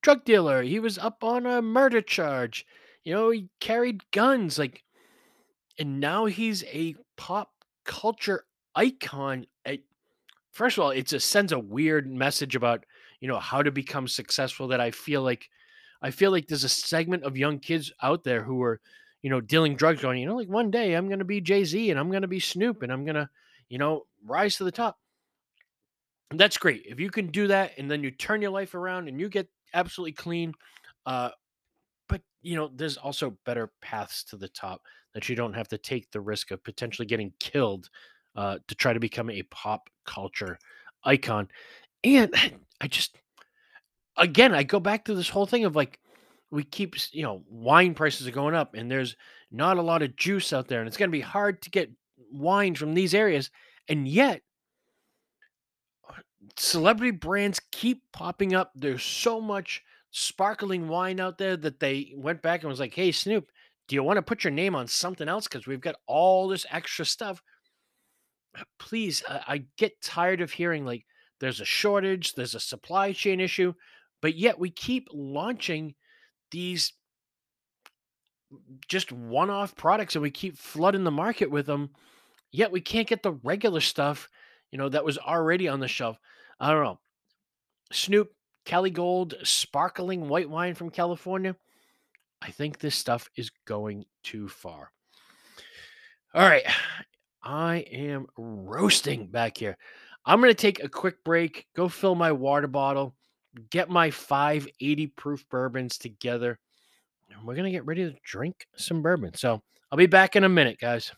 [0.02, 0.62] drug dealer.
[0.62, 2.66] He was up on a murder charge.
[3.04, 4.84] You know, he carried guns, like,
[5.80, 7.52] and now he's a pop
[7.86, 9.48] culture icon.
[9.66, 9.84] It,
[10.52, 12.86] first of all, it just sends a weird message about
[13.20, 14.68] you know how to become successful.
[14.68, 15.50] That I feel like,
[16.02, 18.80] I feel like there's a segment of young kids out there who are,
[19.22, 21.64] you know, dealing drugs, going, you know, like one day I'm going to be Jay
[21.64, 23.30] Z and I'm going to be Snoop and I'm going to,
[23.70, 24.98] you know, rise to the top.
[26.32, 29.20] That's great if you can do that, and then you turn your life around and
[29.20, 30.54] you get absolutely clean.
[31.06, 31.30] Uh,
[32.08, 34.82] but you know, there's also better paths to the top
[35.14, 37.90] that you don't have to take the risk of potentially getting killed
[38.36, 40.58] uh, to try to become a pop culture
[41.04, 41.50] icon.
[42.04, 42.34] And
[42.82, 43.18] I just,
[44.18, 46.00] again, I go back to this whole thing of like,
[46.52, 49.16] we keep, you know, wine prices are going up and there's
[49.52, 51.92] not a lot of juice out there and it's going to be hard to get
[52.32, 53.50] wine from these areas.
[53.88, 54.42] And yet,
[56.10, 56.14] uh,
[56.58, 58.72] celebrity brands keep popping up.
[58.76, 63.12] There's so much sparkling wine out there that they went back and was like, hey,
[63.12, 63.50] Snoop,
[63.88, 65.48] do you want to put your name on something else?
[65.48, 67.42] Because we've got all this extra stuff
[68.58, 71.06] uh, please, I, I get tired of hearing like
[71.40, 73.74] there's a shortage, there's a supply chain issue,
[74.22, 75.96] but yet we keep launching
[76.52, 76.94] these
[78.88, 81.90] just one-off products and we keep flooding the market with them
[82.52, 84.30] yet we can't get the regular stuff
[84.72, 86.18] you know that was already on the shelf.
[86.60, 87.00] I don't know.
[87.92, 88.32] Snoop
[88.64, 91.56] cali gold sparkling white wine from california.
[92.42, 94.92] I think this stuff is going too far.
[96.34, 96.64] All right
[97.44, 99.78] I am roasting back here.
[100.26, 103.16] I'm going to take a quick break, go fill my water bottle,
[103.70, 106.60] get my 580 proof bourbons together,
[107.30, 109.34] and we're going to get ready to drink some bourbon.
[109.36, 109.62] So
[109.92, 111.12] I'll be back in a minute, guys.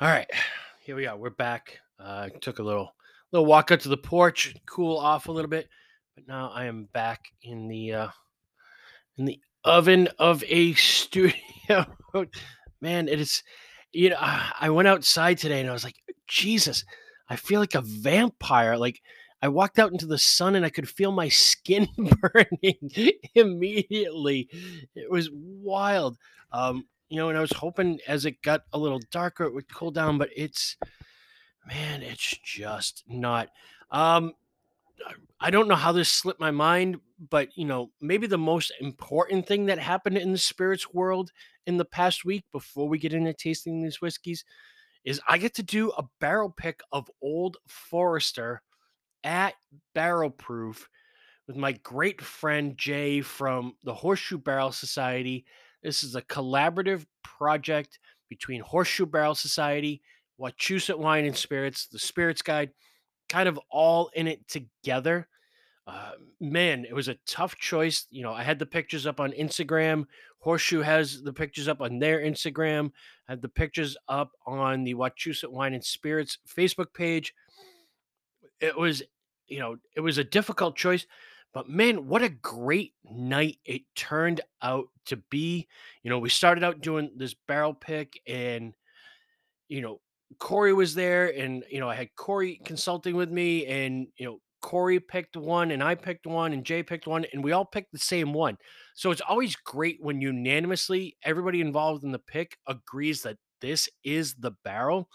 [0.00, 0.30] All right,
[0.84, 1.16] here we are.
[1.16, 1.78] We're back.
[1.98, 2.94] Uh, took a little
[3.32, 5.68] little walk out to the porch, cool off a little bit.
[6.14, 8.08] but now I am back in the uh,
[9.16, 11.34] in the oven of a studio.
[12.80, 13.42] Man, it is.
[13.92, 16.84] You know, I went outside today and I was like, Jesus,
[17.28, 18.76] I feel like a vampire.
[18.76, 19.00] Like
[19.40, 21.88] I walked out into the sun and I could feel my skin
[22.20, 24.48] burning immediately.
[24.94, 26.18] It was wild.
[26.52, 29.72] Um, you know, and I was hoping as it got a little darker, it would
[29.72, 30.76] cool down, but it's
[31.66, 33.48] man, it's just not.
[33.90, 34.32] Um,
[35.40, 36.98] I don't know how this slipped my mind,
[37.30, 41.30] but you know, maybe the most important thing that happened in the spirits world
[41.66, 44.44] in the past week before we get into tasting these whiskeys
[45.04, 48.62] is I get to do a barrel pick of Old Forester
[49.22, 49.54] at
[49.94, 50.88] Barrel Proof
[51.46, 55.46] with my great friend Jay from the Horseshoe Barrel Society.
[55.82, 60.02] This is a collaborative project between Horseshoe Barrel Society,
[60.38, 62.70] Wachusett Wine and Spirits, the Spirits Guide,
[63.28, 65.28] kind of all in it together.
[65.86, 68.06] Uh, man, it was a tough choice.
[68.10, 70.04] You know, I had the pictures up on Instagram.
[70.40, 72.90] Horseshoe has the pictures up on their Instagram.
[73.26, 77.34] I had the pictures up on the Wachusett Wine and Spirits Facebook page.
[78.60, 79.02] It was,
[79.46, 81.06] you know, it was a difficult choice,
[81.54, 85.66] but man, what a great night it turned out to be.
[86.02, 88.74] You know, we started out doing this barrel pick and,
[89.68, 90.00] you know,
[90.38, 94.38] Corey was there and, you know, I had Corey consulting with me and, you know,
[94.60, 97.92] Corey picked one and I picked one and Jay picked one and we all picked
[97.92, 98.56] the same one.
[98.94, 104.34] So it's always great when unanimously everybody involved in the pick agrees that this is
[104.34, 105.08] the barrel.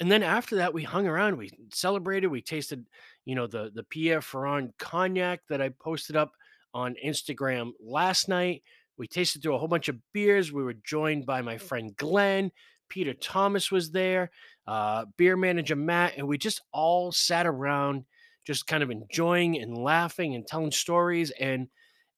[0.00, 2.84] And then after that, we hung around, we celebrated, we tasted,
[3.24, 6.32] you know, the the Pierre Ferrand cognac that I posted up
[6.74, 8.62] on Instagram last night.
[8.96, 10.52] We tasted through a whole bunch of beers.
[10.52, 11.60] We were joined by my mm.
[11.60, 12.50] friend Glenn.
[12.92, 14.30] Peter Thomas was there,
[14.66, 18.04] uh, beer manager Matt, and we just all sat around,
[18.44, 21.30] just kind of enjoying and laughing and telling stories.
[21.30, 21.68] And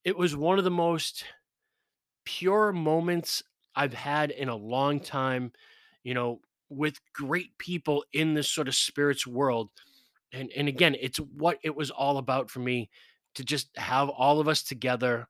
[0.03, 1.27] it was one of the most
[2.25, 3.41] pure moments
[3.77, 5.53] I've had in a long time.
[6.03, 9.71] You know, with great people in this sort of spirits world.
[10.33, 12.91] And and again, it's what it was all about for me
[13.37, 15.29] to just have all of us together.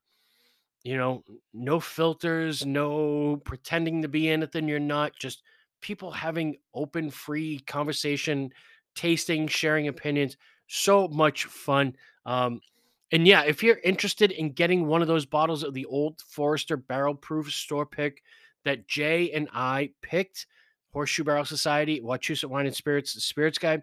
[0.85, 5.43] You know, no filters, no pretending to be anything you're not, just
[5.81, 8.51] people having open, free conversation,
[8.95, 10.37] tasting, sharing opinions.
[10.67, 11.97] So much fun.
[12.27, 12.61] Um,
[13.13, 16.77] and yeah, if you're interested in getting one of those bottles of the Old Forester
[16.77, 18.23] Barrel Proof Store Pick
[18.65, 20.47] that Jay and I picked,
[20.93, 23.83] Horseshoe Barrel Society, Wachusett Wine and Spirits, Spirits Guide.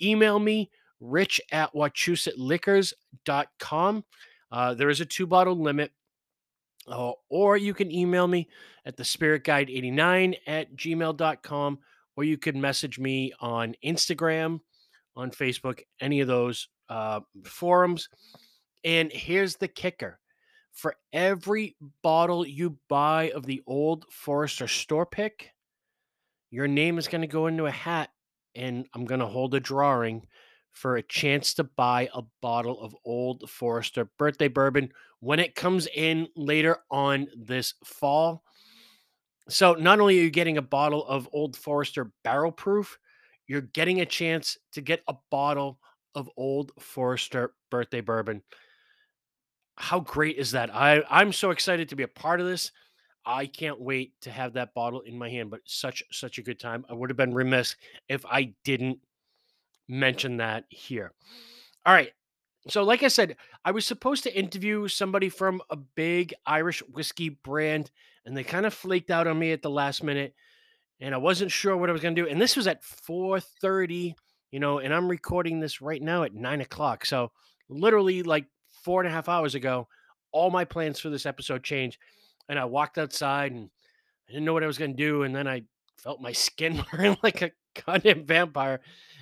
[0.00, 4.04] Email me, rich at wachusettliquors.com.
[4.50, 5.92] Uh, there is a two bottle limit.
[6.90, 8.48] Uh, or you can email me
[8.84, 11.78] at the spirit guide 89 at gmail.com
[12.16, 14.60] or you can message me on instagram
[15.14, 18.08] on facebook any of those uh, forums.
[18.84, 20.18] And here's the kicker
[20.72, 25.52] for every bottle you buy of the old forester store pick
[26.50, 28.10] your name is going to go into a hat
[28.54, 30.26] and I'm going to hold a drawing
[30.78, 35.88] for a chance to buy a bottle of Old Forester birthday bourbon when it comes
[35.92, 38.44] in later on this fall.
[39.48, 42.96] So, not only are you getting a bottle of Old Forester barrel proof,
[43.48, 45.80] you're getting a chance to get a bottle
[46.14, 48.42] of Old Forester birthday bourbon.
[49.76, 50.72] How great is that?
[50.74, 52.70] I, I'm so excited to be a part of this.
[53.26, 55.50] I can't wait to have that bottle in my hand.
[55.50, 56.86] But such such a good time.
[56.88, 57.74] I would have been remiss
[58.08, 59.00] if I didn't
[59.88, 61.12] mention that here.
[61.86, 62.12] All right.
[62.68, 67.30] So, like I said, I was supposed to interview somebody from a big Irish whiskey
[67.30, 67.90] brand,
[68.26, 70.34] and they kind of flaked out on me at the last minute,
[71.00, 72.28] and I wasn't sure what I was going to do.
[72.28, 74.14] And this was at four thirty,
[74.50, 77.06] you know, and I'm recording this right now at nine o'clock.
[77.06, 77.32] So,
[77.70, 78.46] literally, like
[78.82, 79.88] four and a half hours ago,
[80.32, 81.98] all my plans for this episode changed
[82.48, 83.70] and I walked outside and
[84.28, 85.22] I didn't know what I was going to do.
[85.22, 85.62] And then I
[85.98, 87.52] felt my skin burn like a
[87.86, 88.80] goddamn vampire.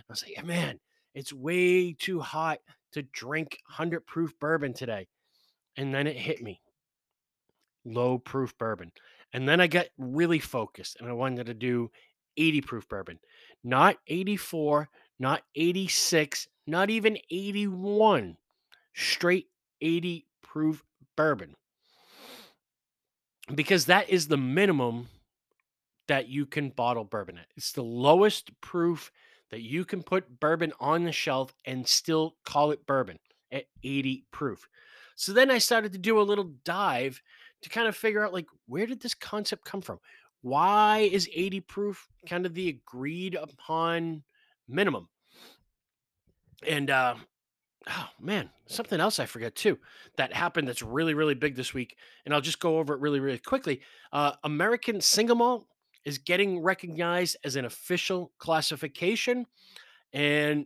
[0.09, 0.81] I was like, man,
[1.15, 2.59] it's way too hot
[2.93, 5.09] to drink 100 proof bourbon today.
[5.77, 6.61] And then it hit me
[7.85, 8.93] low proof bourbon.
[9.33, 11.91] And then I got really focused and I wanted to do
[12.37, 13.19] 80 proof bourbon,
[13.65, 14.89] not 84,
[15.19, 18.37] not 86, not even 81,
[18.95, 19.47] straight
[19.81, 20.83] 80 proof
[21.17, 21.55] bourbon
[23.55, 25.09] because that is the minimum
[26.09, 27.47] that you can bottle bourbon at.
[27.57, 29.11] It's the lowest proof
[29.51, 33.19] that you can put bourbon on the shelf and still call it bourbon
[33.53, 34.69] at 80 proof.
[35.15, 37.23] So then I started to do a little dive
[37.63, 39.99] to kind of figure out like where did this concept come from?
[40.43, 44.23] Why is 80 proof kind of the agreed upon
[44.69, 45.09] minimum?
[46.67, 47.15] And uh
[47.89, 49.79] oh man, something else I forget too
[50.17, 51.97] that happened that's really, really big this week.
[52.25, 53.81] And I'll just go over it really, really quickly.
[54.13, 55.67] Uh, American single malt
[56.07, 59.45] is getting recognized as an official classification.
[60.15, 60.65] And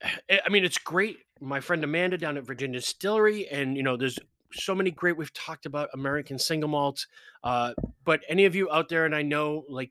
[0.30, 1.18] I mean, it's great.
[1.40, 4.18] My friend Amanda down at Virginia Distillery, and you know, there's
[4.52, 5.16] so many great.
[5.16, 7.08] We've talked about American single malts,
[7.42, 7.72] uh,
[8.04, 9.90] but any of you out there, and I know like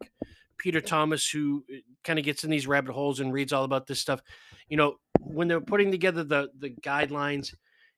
[0.57, 3.87] Peter Thomas, who eh, kind of gets in these rabbit holes and reads all about
[3.87, 4.21] this stuff,
[4.69, 7.53] you know, when they're putting together the the guidelines,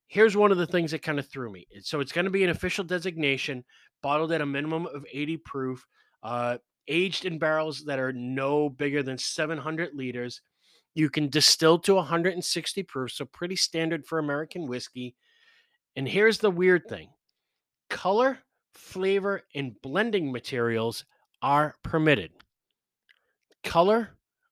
[0.07, 1.67] here's one of the things that kind of threw me.
[1.81, 3.63] So it's going to be an official designation,
[4.01, 5.85] bottled at a minimum of 80 proof,
[6.23, 6.57] uh,
[6.87, 10.41] aged in barrels that are no bigger than 700 liters.
[10.95, 15.15] You can distill to 160 proof, so pretty standard for American whiskey.
[15.95, 17.09] And here's the weird thing
[17.89, 18.39] color,
[18.73, 21.05] flavor, and blending materials
[21.41, 22.31] are permitted.
[23.63, 24.09] Color,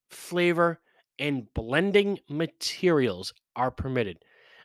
[0.09, 0.79] flavor,
[1.19, 4.23] and blending materials are permitted.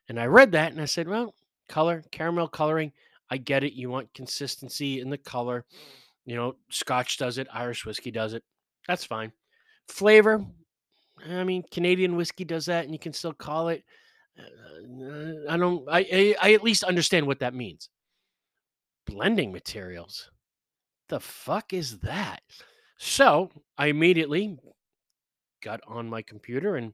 [0.08, 1.34] And I read that and I said, well,
[1.68, 2.92] color, caramel coloring,
[3.30, 3.72] I get it.
[3.72, 5.64] You want consistency in the color.
[6.26, 8.42] You know, Scotch does it, Irish whiskey does it.
[8.86, 9.32] That's fine.
[9.88, 10.44] Flavor,
[11.28, 13.84] I mean, Canadian whiskey does that, and you can still call it.
[14.38, 15.88] Uh, I don't.
[15.88, 17.88] I, I I at least understand what that means.
[19.06, 20.30] Blending materials.
[21.08, 22.42] The fuck is that?
[22.98, 24.58] So I immediately
[25.62, 26.92] got on my computer and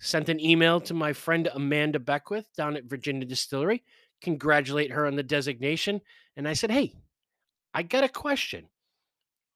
[0.00, 3.84] sent an email to my friend Amanda Beckwith down at Virginia Distillery,
[4.20, 6.00] congratulate her on the designation.
[6.36, 6.94] And I said, Hey,
[7.72, 8.66] I got a question.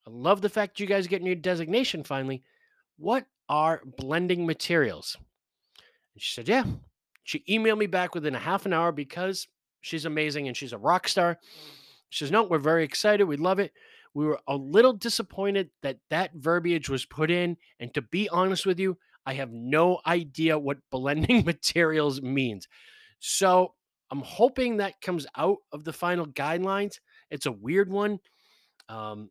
[0.06, 2.42] I love the fact you guys getting your designation finally.
[2.96, 5.16] What are blending materials?
[6.14, 6.64] And she said, Yeah.
[7.24, 9.48] She emailed me back within a half an hour because
[9.80, 11.38] she's amazing and she's a rock star.
[12.08, 13.24] She says, No, we're very excited.
[13.24, 13.72] We love it.
[14.14, 17.56] We were a little disappointed that that verbiage was put in.
[17.80, 18.96] And to be honest with you,
[19.26, 22.68] I have no idea what blending materials means.
[23.18, 23.74] So
[24.10, 27.00] I'm hoping that comes out of the final guidelines.
[27.30, 28.20] It's a weird one.
[28.88, 29.30] Um,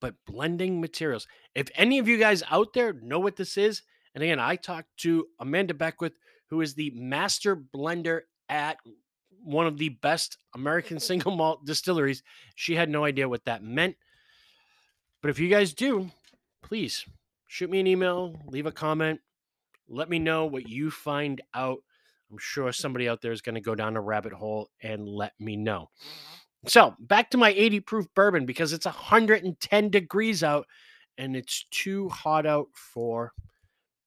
[0.00, 1.26] but blending materials.
[1.54, 3.82] If any of you guys out there know what this is,
[4.14, 6.14] and again, I talked to Amanda Beckwith,
[6.50, 8.78] who is the master blender at
[9.42, 12.22] one of the best American single malt distilleries.
[12.54, 13.96] She had no idea what that meant.
[15.20, 16.10] But if you guys do,
[16.62, 17.04] please
[17.46, 19.20] shoot me an email, leave a comment,
[19.88, 21.78] let me know what you find out.
[22.30, 25.32] I'm sure somebody out there is going to go down a rabbit hole and let
[25.40, 25.90] me know.
[26.04, 26.47] Mm-hmm.
[26.66, 30.66] So, back to my 80 proof bourbon because it's 110 degrees out
[31.16, 33.32] and it's too hot out for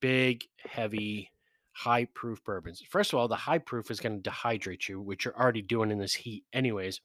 [0.02, 1.30] big, heavy
[1.72, 2.84] high proof bourbons.
[2.90, 5.92] First of all, the high proof is going to dehydrate you, which you're already doing
[5.92, 7.00] in this heat, anyways.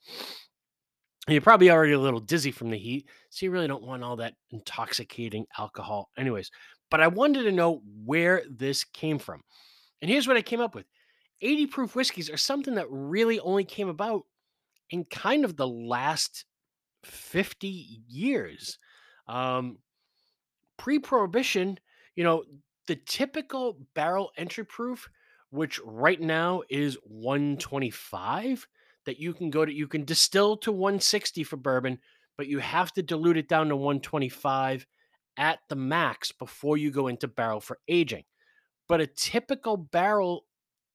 [1.28, 4.16] You're probably already a little dizzy from the heat, so you really don't want all
[4.16, 6.50] that intoxicating alcohol, anyways.
[6.90, 9.42] But I wanted to know where this came from.
[10.02, 10.86] And here's what I came up with
[11.40, 14.22] 80 proof whiskeys are something that really only came about
[14.90, 16.44] in kind of the last
[17.04, 18.78] 50 years.
[19.28, 19.78] Um,
[20.78, 21.78] Pre prohibition,
[22.16, 22.44] you know,
[22.86, 25.08] the typical barrel entry proof,
[25.50, 28.66] which right now is 125,
[29.06, 31.98] that you can go to, you can distill to 160 for bourbon,
[32.36, 34.86] but you have to dilute it down to 125
[35.38, 38.24] at the max before you go into barrel for aging.
[38.88, 40.44] But a typical barrel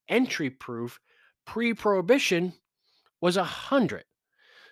[0.07, 0.99] entry proof
[1.45, 2.53] pre prohibition
[3.21, 4.03] was 100.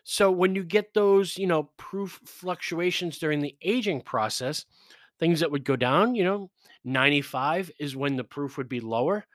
[0.03, 4.65] So when you get those, you know, proof fluctuations during the aging process,
[5.19, 6.49] things that would go down, you know,
[6.83, 9.25] 95 is when the proof would be lower.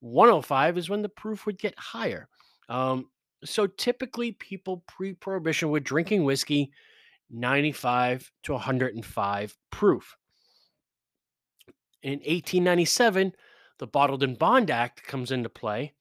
[0.00, 2.28] 105 is when the proof would get higher.
[2.68, 3.06] Um,
[3.44, 6.70] so typically, people pre prohibition were drinking whiskey
[7.30, 10.16] 95 to 105 proof.
[12.02, 13.32] In 1897,
[13.78, 15.94] the Bottled in Bond Act comes into play,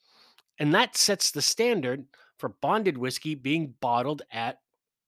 [0.58, 2.06] and that sets the standard
[2.40, 4.60] for bonded whiskey being bottled at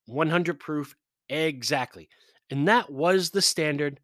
[0.05, 0.95] 100 proof
[1.29, 2.09] exactly.
[2.49, 3.99] And that was the standard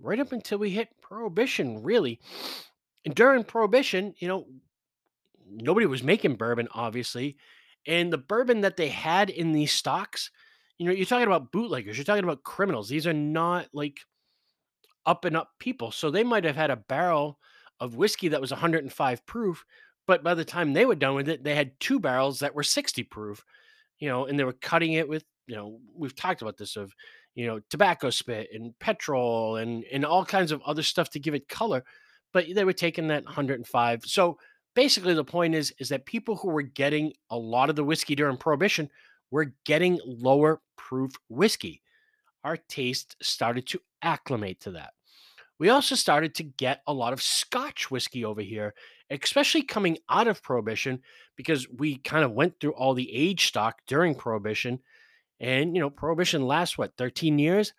[0.00, 2.20] right up until we hit prohibition, really.
[3.04, 4.46] And during prohibition, you know,
[5.50, 7.36] nobody was making bourbon, obviously.
[7.86, 10.30] And the bourbon that they had in these stocks,
[10.78, 12.88] you know, you're talking about bootleggers, you're talking about criminals.
[12.88, 14.00] These are not like
[15.04, 15.90] up and up people.
[15.90, 17.38] So they might have had a barrel
[17.80, 19.64] of whiskey that was 105 proof,
[20.06, 22.62] but by the time they were done with it, they had two barrels that were
[22.62, 23.44] 60 proof,
[23.98, 26.92] you know, and they were cutting it with, you know, we've talked about this of
[27.34, 31.34] you know, tobacco spit and petrol and and all kinds of other stuff to give
[31.34, 31.84] it color.
[32.32, 34.04] But they were taking that 105.
[34.04, 34.38] So
[34.74, 38.14] basically the point is is that people who were getting a lot of the whiskey
[38.14, 38.88] during prohibition
[39.30, 41.82] were getting lower proof whiskey.
[42.44, 44.92] Our taste started to acclimate to that.
[45.58, 48.74] we also started to get a lot of Scotch whiskey over here,
[49.10, 51.00] especially coming out of Prohibition,
[51.36, 54.80] because we kind of went through all the age stock during Prohibition.
[55.40, 57.72] And, you know, Prohibition lasts what, 13 years?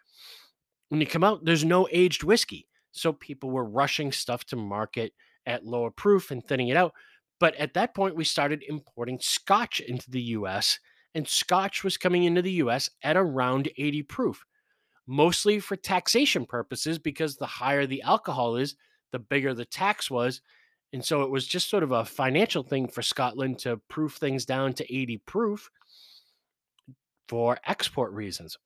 [0.89, 2.67] When you come out, there's no aged whiskey.
[2.91, 5.13] So people were rushing stuff to market
[5.45, 6.93] at lower proof and thinning it out.
[7.39, 10.79] But at that point, we started importing Scotch into the US,
[11.13, 14.45] and Scotch was coming into the US at around 80 proof
[15.07, 18.75] mostly for taxation purposes because the higher the alcohol is,
[19.11, 20.41] the bigger the tax was.
[20.93, 24.45] And so it was just sort of a financial thing for Scotland to proof things
[24.45, 25.69] down to 80 proof
[27.27, 28.57] for export reasons.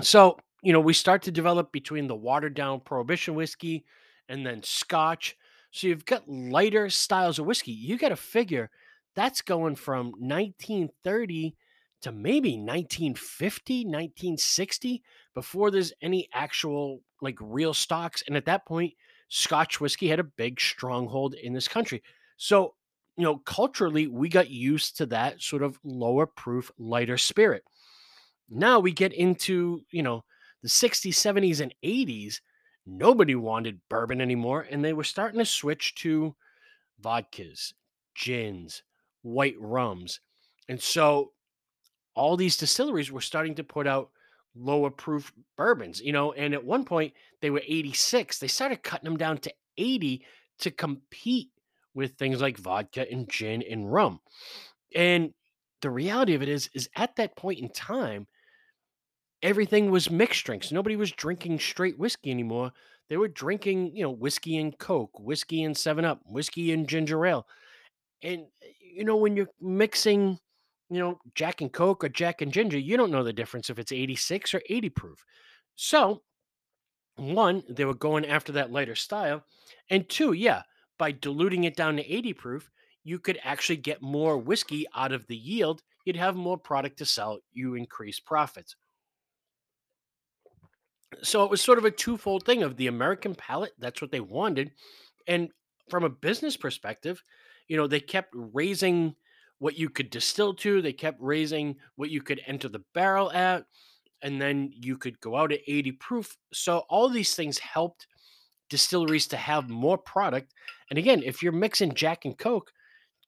[0.00, 3.84] So, you know, we start to develop between the watered down prohibition whiskey
[4.28, 5.36] and then scotch.
[5.72, 7.72] So you've got lighter styles of whiskey.
[7.72, 8.70] You got to figure
[9.14, 11.56] that's going from 1930
[12.02, 15.02] to maybe 1950, 1960
[15.34, 18.22] before there's any actual like real stocks.
[18.26, 18.94] And at that point,
[19.30, 22.02] Scotch whiskey had a big stronghold in this country.
[22.36, 22.74] So,
[23.16, 27.64] you know, culturally, we got used to that sort of lower proof, lighter spirit.
[28.50, 30.24] Now we get into, you know,
[30.62, 32.40] the 60s, 70s, and 80s.
[32.86, 34.66] Nobody wanted bourbon anymore.
[34.68, 36.34] And they were starting to switch to
[37.00, 37.72] vodkas,
[38.16, 38.82] gins,
[39.22, 40.20] white rums.
[40.68, 41.32] And so
[42.14, 44.10] all these distilleries were starting to put out
[44.54, 48.38] lower proof bourbons, you know, and at one point they were 86.
[48.38, 50.24] They started cutting them down to 80
[50.60, 51.50] to compete
[51.94, 54.20] with things like vodka and gin and rum.
[54.94, 55.32] And
[55.82, 58.26] the reality of it is is at that point in time
[59.42, 60.72] everything was mixed drinks.
[60.72, 62.72] Nobody was drinking straight whiskey anymore.
[63.08, 67.24] They were drinking, you know, whiskey and coke, whiskey and 7 up, whiskey and ginger
[67.26, 67.46] ale.
[68.22, 70.38] And eh, you know when you're mixing
[70.90, 73.78] you know, Jack and Coke or Jack and Ginger, you don't know the difference if
[73.78, 75.24] it's 86 or 80 proof.
[75.76, 76.22] So,
[77.16, 79.44] one, they were going after that lighter style.
[79.88, 80.62] And two, yeah,
[80.98, 82.70] by diluting it down to 80 proof,
[83.04, 85.82] you could actually get more whiskey out of the yield.
[86.04, 87.38] You'd have more product to sell.
[87.52, 88.74] You increase profits.
[91.22, 93.72] So it was sort of a twofold thing of the American palate.
[93.78, 94.72] That's what they wanted.
[95.26, 95.50] And
[95.88, 97.22] from a business perspective,
[97.68, 99.14] you know, they kept raising
[99.60, 100.82] what you could distill to.
[100.82, 103.64] They kept raising what you could enter the barrel at,
[104.22, 106.36] and then you could go out at 80 proof.
[106.52, 108.06] So all these things helped
[108.68, 110.54] distilleries to have more product.
[110.88, 112.72] And again, if you're mixing Jack and Coke,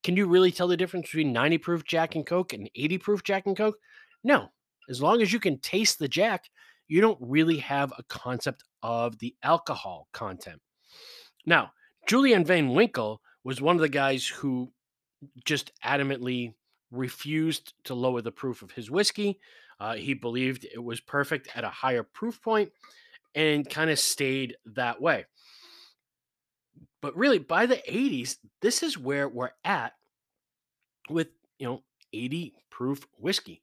[0.03, 3.23] can you really tell the difference between 90 proof Jack and Coke and 80 proof
[3.23, 3.77] Jack and Coke?
[4.25, 4.49] No.
[4.89, 6.51] As long as you can taste the Jack,
[6.89, 10.61] you don't really have a concept of the alcohol content.
[11.47, 11.73] Now,
[12.09, 14.73] Julian Van Winkle was one of the guys who
[15.45, 16.55] just adamantly
[16.91, 19.39] refused to lower the proof of his whiskey.
[19.81, 22.71] Uh, he believed it was perfect at a higher proof point
[23.35, 25.25] and kind of stayed that way.
[27.01, 29.95] But really, by the 80s, this is where we're at
[31.11, 33.63] with, you know, 80 proof whiskey.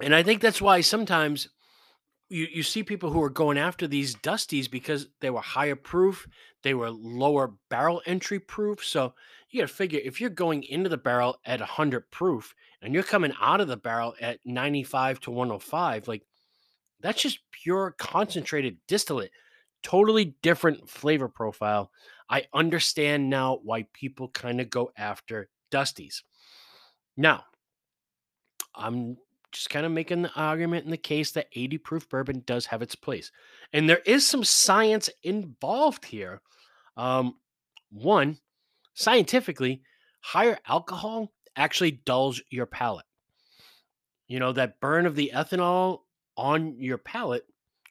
[0.00, 1.48] And I think that's why sometimes
[2.32, 6.26] you, you see people who are going after these dusties because they were higher proof,
[6.62, 8.82] they were lower barrel entry proof.
[8.84, 9.14] So
[9.50, 13.02] you got to figure if you're going into the barrel at 100 proof and you're
[13.02, 16.22] coming out of the barrel at 95 to 105, like
[17.00, 19.30] that's just pure concentrated distillate.
[19.82, 21.90] Totally different flavor profile.
[22.30, 26.22] I understand now why people kind of go after dusties.
[27.16, 27.44] Now,
[28.74, 29.18] I'm
[29.52, 32.82] just kind of making the argument in the case that 80 proof bourbon does have
[32.82, 33.30] its place.
[33.72, 36.40] And there is some science involved here.
[36.96, 37.36] Um,
[37.90, 38.38] one,
[38.94, 39.82] scientifically,
[40.20, 43.04] higher alcohol actually dulls your palate.
[44.26, 46.00] You know, that burn of the ethanol
[46.36, 47.44] on your palate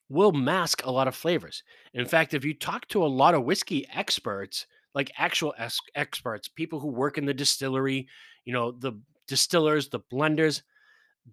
[0.09, 1.63] will mask a lot of flavors.
[1.93, 5.53] In fact, if you talk to a lot of whiskey experts, like actual
[5.95, 8.07] experts, people who work in the distillery,
[8.43, 8.93] you know, the
[9.27, 10.63] distillers, the blenders,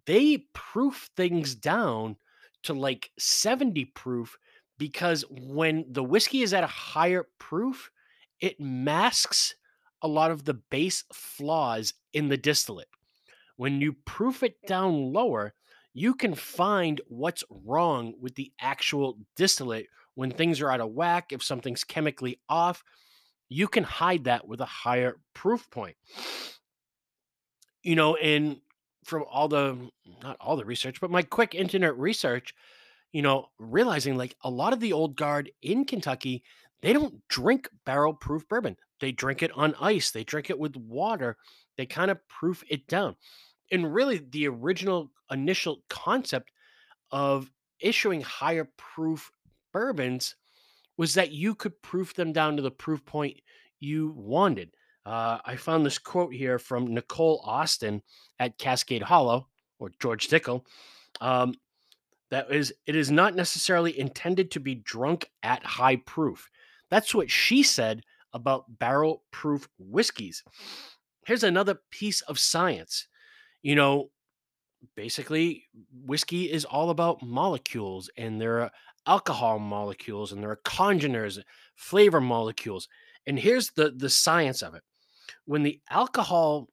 [0.07, 2.16] they proof things down
[2.64, 4.36] to like 70 proof
[4.78, 7.90] because when the whiskey is at a higher proof,
[8.40, 9.55] it masks
[10.03, 12.88] a lot of the base flaws in the distillate.
[13.57, 15.55] When you proof it down lower,
[15.92, 21.32] you can find what's wrong with the actual distillate when things are out of whack,
[21.32, 22.84] if something's chemically off.
[23.49, 25.96] You can hide that with a higher proof point.
[27.82, 28.59] You know, and
[29.09, 29.90] from all the mm,
[30.22, 32.54] not all the research, but my quick internet research,
[33.12, 36.42] you know, realizing like a lot of the old guard in Kentucky,
[36.82, 38.76] they don't drink barrel proof bourbon.
[39.00, 41.36] They drink it on ice, they drink it with water,
[41.76, 43.16] they kind of proof it down.
[43.70, 46.50] And really, the original initial concept
[47.11, 47.50] of
[47.80, 49.30] issuing higher proof
[49.72, 50.34] bourbons
[50.96, 53.40] was that you could proof them down to the proof point
[53.78, 54.70] you wanted.
[55.09, 58.02] Uh, I found this quote here from Nicole Austin
[58.38, 59.48] at Cascade Hollow
[59.78, 60.66] or George Dickel.
[61.22, 61.54] Um,
[62.30, 66.50] that is, it is not necessarily intended to be drunk at high proof.
[66.90, 68.02] That's what she said
[68.34, 70.44] about barrel proof whiskeys.
[71.24, 73.09] Here's another piece of science.
[73.62, 74.11] You know,
[74.94, 75.68] basically,
[76.04, 78.70] whiskey is all about molecules, and there are
[79.06, 81.42] alcohol molecules, and there are congeners,
[81.76, 82.88] flavor molecules.
[83.26, 84.82] And here's the the science of it.
[85.49, 86.68] When the alcohol,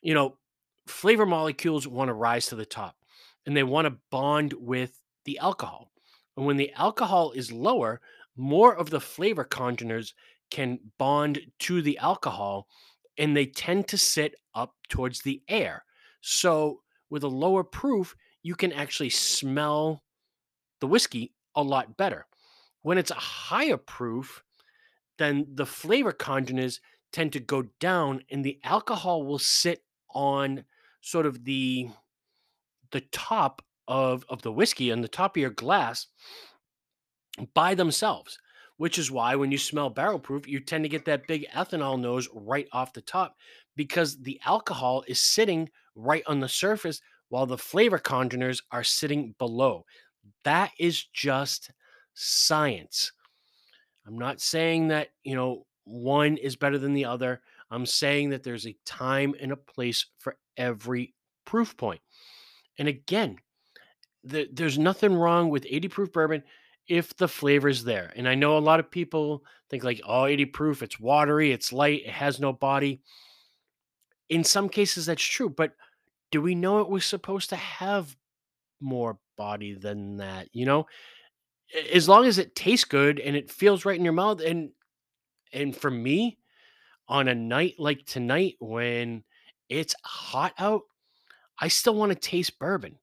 [0.00, 0.38] you know,
[0.86, 2.96] flavor molecules want to rise to the top
[3.44, 5.90] and they want to bond with the alcohol.
[6.34, 8.00] And when the alcohol is lower,
[8.34, 10.14] more of the flavor congeners
[10.50, 12.66] can bond to the alcohol
[13.18, 15.84] and they tend to sit up towards the air.
[16.22, 20.02] So, with a lower proof, you can actually smell
[20.80, 22.26] the whiskey a lot better.
[22.80, 24.42] When it's a higher proof,
[25.18, 26.80] then the flavor congeners
[27.14, 30.64] tend to go down and the alcohol will sit on
[31.00, 31.88] sort of the
[32.90, 36.08] the top of of the whiskey on the top of your glass
[37.54, 38.38] by themselves
[38.76, 41.98] which is why when you smell barrel proof you tend to get that big ethanol
[41.98, 43.36] nose right off the top
[43.76, 49.34] because the alcohol is sitting right on the surface while the flavor congeners are sitting
[49.38, 49.84] below.
[50.44, 51.70] That is just
[52.14, 53.12] science.
[54.06, 58.42] I'm not saying that you know one is better than the other i'm saying that
[58.42, 61.14] there's a time and a place for every
[61.44, 62.00] proof point.
[62.78, 63.36] and again
[64.24, 66.42] the, there's nothing wrong with 80 proof bourbon
[66.88, 68.12] if the flavor's there.
[68.16, 71.72] And I know a lot of people think like, oh, 80 proof, it's watery, it's
[71.72, 73.00] light, it has no body.
[74.28, 75.72] In some cases, that's true, but
[76.30, 78.16] do we know it was supposed to have
[78.80, 80.48] more body than that?
[80.52, 80.86] You know,
[81.92, 84.70] as long as it tastes good and it feels right in your mouth, and
[85.52, 86.38] and for me,
[87.08, 89.24] on a night like tonight when
[89.68, 90.82] it's hot out,
[91.58, 92.98] I still want to taste bourbon.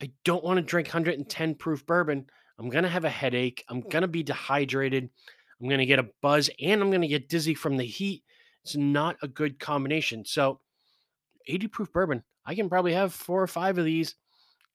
[0.00, 2.26] I don't want to drink 110 proof bourbon.
[2.58, 3.64] I'm going to have a headache.
[3.68, 5.08] I'm going to be dehydrated.
[5.60, 8.24] I'm going to get a buzz and I'm going to get dizzy from the heat.
[8.64, 10.24] It's not a good combination.
[10.24, 10.60] So,
[11.46, 14.14] 80 proof bourbon, I can probably have four or five of these.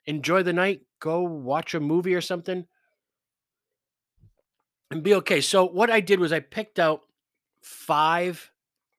[0.06, 2.66] Enjoy the night, go watch a movie or something,
[4.90, 5.40] and be okay.
[5.40, 7.02] So, what I did was I picked out
[7.62, 8.50] five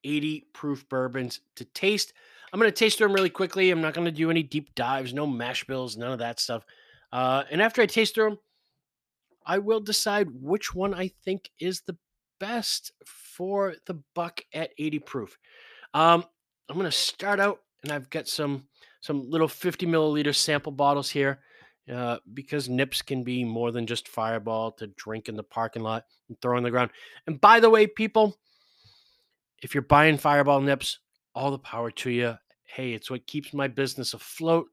[0.03, 2.13] 80 proof bourbons to taste.
[2.51, 3.69] I'm going to taste them really quickly.
[3.69, 6.63] I'm not going to do any deep dives, no mash bills, none of that stuff.
[7.11, 8.37] Uh, and after I taste them,
[9.45, 11.97] I will decide which one I think is the
[12.39, 15.37] best for the buck at 80 proof.
[15.93, 16.23] Um,
[16.69, 18.65] I'm going to start out, and I've got some
[19.01, 21.39] some little 50 milliliter sample bottles here.
[21.91, 26.05] Uh, because nips can be more than just fireball to drink in the parking lot
[26.27, 26.91] and throw on the ground.
[27.25, 28.37] And by the way, people,
[29.63, 30.99] if you're buying fireball nips,
[31.33, 32.35] all the power to you.
[32.63, 34.67] Hey, it's what keeps my business afloat.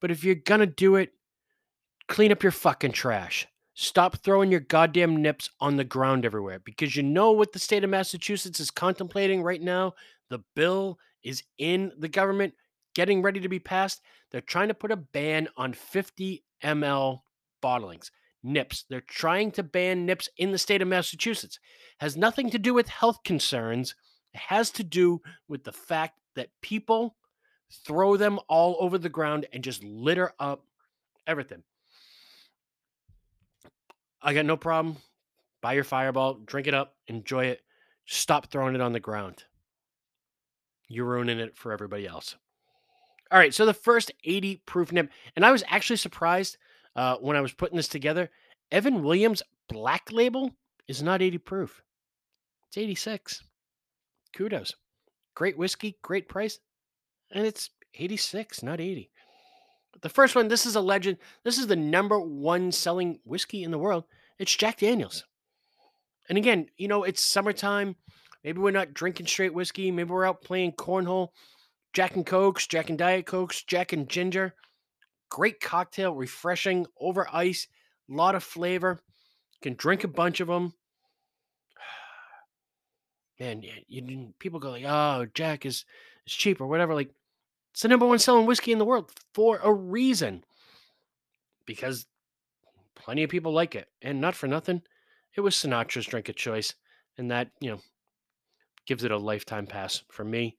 [0.00, 1.12] But if you're going to do it,
[2.08, 3.46] clean up your fucking trash.
[3.74, 7.84] Stop throwing your goddamn nips on the ground everywhere because you know what the state
[7.84, 9.94] of Massachusetts is contemplating right now?
[10.28, 12.52] The bill is in the government
[12.94, 14.00] getting ready to be passed.
[14.30, 17.20] They're trying to put a ban on 50 ml
[17.62, 18.10] bottlings,
[18.42, 18.84] nips.
[18.88, 21.58] They're trying to ban nips in the state of Massachusetts.
[21.98, 23.94] Has nothing to do with health concerns.
[24.34, 27.16] It has to do with the fact that people
[27.86, 30.64] throw them all over the ground and just litter up
[31.26, 31.62] everything.
[34.20, 34.96] I got no problem.
[35.60, 37.62] Buy your fireball, drink it up, enjoy it.
[38.06, 39.44] Stop throwing it on the ground.
[40.88, 42.36] You're ruining it for everybody else.
[43.32, 46.58] All right, so the first 80 proof nip, and I was actually surprised
[46.94, 48.30] uh, when I was putting this together.
[48.70, 50.50] Evan Williams Black Label
[50.86, 51.82] is not 80 proof,
[52.68, 53.42] it's 86.
[54.34, 54.74] Kudos.
[55.34, 56.58] Great whiskey, great price,
[57.30, 59.10] and it's 86, not 80.
[60.02, 61.16] The first one, this is a legend.
[61.42, 64.04] This is the number one selling whiskey in the world.
[64.38, 65.24] It's Jack Daniels.
[66.28, 67.96] And again, you know, it's summertime.
[68.44, 69.90] Maybe we're not drinking straight whiskey.
[69.90, 71.28] Maybe we're out playing cornhole.
[71.92, 74.54] Jack and Cokes, Jack and Diet Cokes, Jack and Ginger.
[75.28, 77.66] Great cocktail, refreshing, over ice,
[78.10, 79.00] a lot of flavor.
[79.62, 80.74] can drink a bunch of them.
[83.40, 85.84] Man, you, you, people go like, "Oh, Jack is
[86.26, 87.10] is cheap or whatever." Like,
[87.72, 90.44] it's the number one selling whiskey in the world for a reason.
[91.64, 92.06] Because
[92.94, 93.88] plenty of people like it.
[94.02, 94.82] And not for nothing,
[95.34, 96.74] it was Sinatra's drink of choice.
[97.16, 97.80] And that, you know,
[98.86, 100.56] gives it a lifetime pass for me.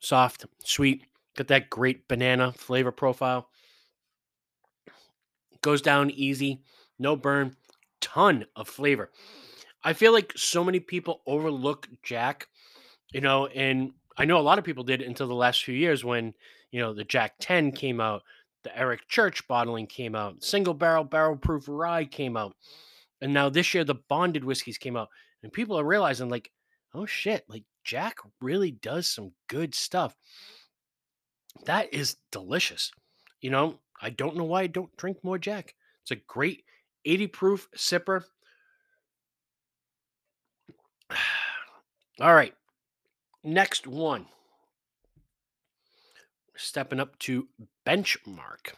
[0.00, 1.04] Soft, sweet,
[1.36, 3.48] got that great banana flavor profile.
[5.60, 6.60] Goes down easy,
[6.98, 7.56] no burn,
[8.00, 9.12] ton of flavor.
[9.84, 12.48] I feel like so many people overlook Jack,
[13.12, 16.04] you know, and I know a lot of people did until the last few years
[16.04, 16.34] when,
[16.72, 18.22] you know, the Jack 10 came out,
[18.64, 22.54] the Eric Church bottling came out, single barrel barrel proof rye came out.
[23.22, 25.08] And now this year the bonded whiskeys came out.
[25.42, 26.50] And people are realizing like,
[26.92, 30.14] oh shit, like Jack really does some good stuff.
[31.64, 32.90] That is delicious.
[33.40, 35.74] You know, I don't know why I don't drink more Jack.
[36.02, 36.64] It's a great
[37.04, 38.24] 80 proof sipper.
[42.20, 42.54] All right.
[43.44, 44.26] Next one.
[46.56, 47.48] Stepping up to
[47.86, 48.74] Benchmark.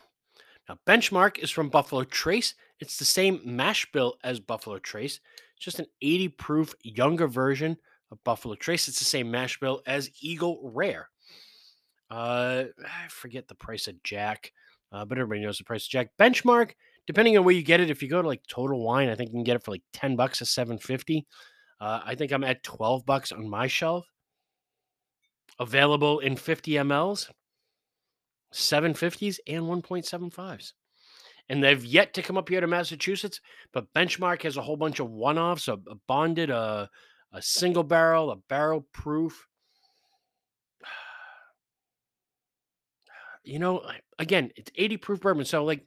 [0.69, 2.55] Now, Benchmark is from Buffalo Trace.
[2.81, 5.21] It's the same mash bill as Buffalo Trace,
[5.57, 7.77] it's just an 80 proof younger version
[8.11, 8.89] of Buffalo Trace.
[8.89, 11.09] It's the same mash bill as Eagle Rare.
[12.11, 14.53] Uh, I forget the price of Jack,
[14.93, 16.11] uh, but everybody knows the price of Jack.
[16.19, 16.73] Benchmark,
[17.07, 19.31] depending on where you get it, if you go to like Total Wine, I think
[19.31, 21.27] you can get it for like 10 bucks a 750.
[21.81, 24.07] Uh, I think I'm at 12 bucks on my shelf.
[25.61, 27.31] Available in 50 mLs,
[28.55, 30.73] 750s, and 1.75s.
[31.49, 33.41] And they've yet to come up here to Massachusetts,
[33.73, 36.89] but Benchmark has a whole bunch of one offs a, a bonded, a,
[37.33, 39.47] a single barrel, a barrel proof.
[43.47, 43.83] You know,
[44.19, 45.45] again, it's 80 proof bourbon.
[45.45, 45.85] So, like,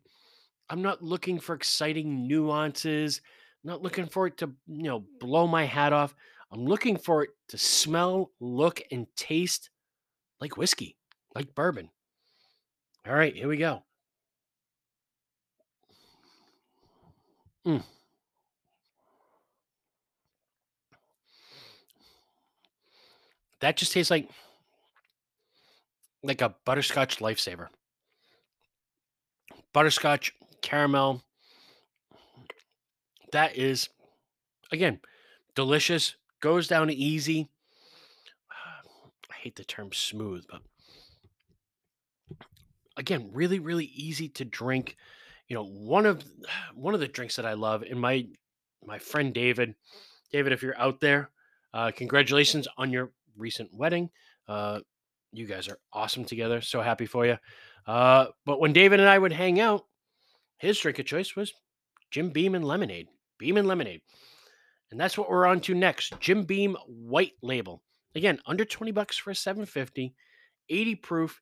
[0.70, 3.20] I'm not looking for exciting nuances,
[3.64, 6.14] not looking for it to, you know, blow my hat off.
[6.52, 9.72] I'm looking for it to smell, look, and taste
[10.40, 10.98] like whiskey,
[11.34, 11.90] like bourbon.
[13.08, 13.84] All right, here we go.
[17.66, 17.84] Mm.
[23.62, 24.30] That just tastes like
[26.22, 27.68] like a butterscotch lifesaver.
[29.74, 31.22] Butterscotch, caramel.
[33.32, 33.90] That is,
[34.72, 35.00] again,
[35.56, 36.16] delicious.
[36.42, 37.50] Goes down easy.
[39.32, 40.62] I hate the term smooth, but
[42.98, 44.98] again, really, really easy to drink.
[45.48, 46.24] You know, one of
[46.76, 48.28] one of the drinks that I love, and my
[48.86, 49.76] my friend David,
[50.32, 51.30] David, if you're out there,
[51.74, 54.10] uh, congratulations on your recent wedding.
[54.48, 54.80] Uh,
[55.32, 56.62] you guys are awesome together.
[56.62, 57.38] So happy for you.
[57.86, 59.86] Uh, but when David and I would hang out,
[60.58, 61.54] his drink of choice was
[62.12, 63.08] Jim Beam and lemonade.
[63.38, 64.02] Beam and lemonade.
[64.92, 66.20] And that's what we're on to next.
[66.20, 67.82] Jim Beam White Label.
[68.16, 70.16] Again, under 20 bucks for a 750,
[70.70, 71.42] 80 proof.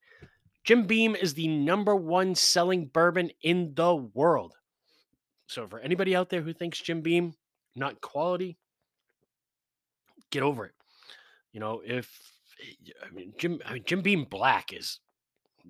[0.65, 4.53] Jim Beam is the number one selling bourbon in the world.
[5.47, 7.35] So for anybody out there who thinks Jim Beam
[7.75, 8.57] not quality,
[10.31, 10.73] get over it.
[11.53, 12.19] You know, if
[12.61, 14.99] eh, I mean Jim I mean Jim Beam Black is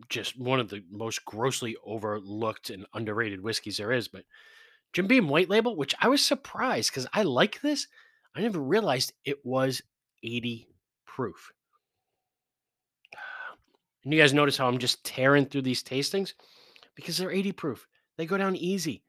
[0.09, 4.23] just one of the most grossly overlooked and underrated whiskeys there is, but
[4.93, 7.87] Jim Beam White Label, which I was surprised because I like this.
[8.33, 9.81] I never realized it was
[10.23, 10.69] 80
[11.05, 11.51] proof.
[14.05, 16.33] And you guys notice how I'm just tearing through these tastings
[16.95, 17.87] because they're 80 proof.
[18.17, 19.03] They go down easy.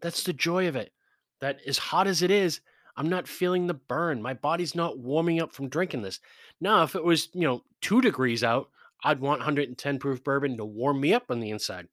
[0.00, 0.92] That's the joy of it.
[1.40, 2.60] That as hot as it is,
[2.96, 4.22] I'm not feeling the burn.
[4.22, 6.20] My body's not warming up from drinking this.
[6.60, 8.70] Now, if it was, you know, two degrees out,
[9.02, 11.88] I'd want 110 proof bourbon to warm me up on the inside.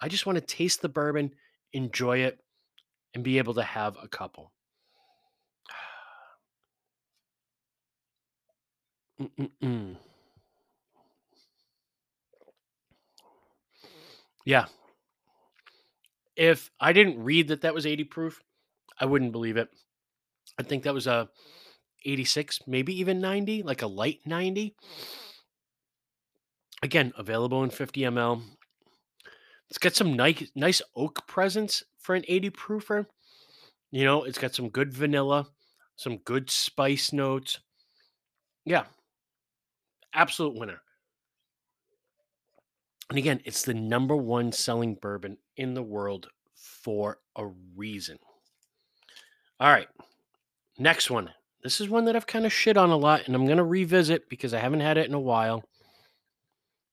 [0.00, 1.32] I just want to taste the bourbon,
[1.72, 2.40] enjoy it,
[3.12, 4.50] and be able to have a couple.
[9.20, 9.96] Mm-mm-mm.
[14.44, 14.66] Yeah.
[16.36, 18.40] If I didn't read that that was 80 proof,
[19.00, 19.68] I wouldn't believe it.
[20.58, 21.28] I think that was a
[22.04, 24.74] 86, maybe even 90, like a light 90.
[26.82, 28.42] Again, available in 50 ml.
[29.70, 33.06] It's got some nice nice oak presence for an 80 proofer.
[33.90, 35.46] You know, it's got some good vanilla,
[35.96, 37.60] some good spice notes.
[38.64, 38.84] Yeah.
[40.12, 40.83] Absolute winner.
[43.10, 47.46] And again, it's the number one selling bourbon in the world for a
[47.76, 48.18] reason.
[49.60, 49.88] All right.
[50.78, 51.30] Next one.
[51.62, 53.64] This is one that I've kind of shit on a lot, and I'm going to
[53.64, 55.64] revisit because I haven't had it in a while.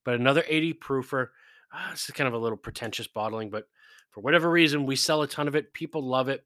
[0.05, 1.28] But another 80 proofer.
[1.74, 3.66] Uh, this is kind of a little pretentious bottling, but
[4.12, 5.74] for whatever reason, we sell a ton of it.
[5.74, 6.45] People love it.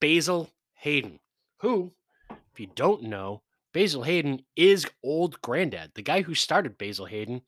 [0.00, 1.18] Basil Hayden,
[1.58, 1.92] who,
[2.30, 5.92] if you don't know, Basil Hayden is old granddad.
[5.94, 7.42] The guy who started Basil Hayden,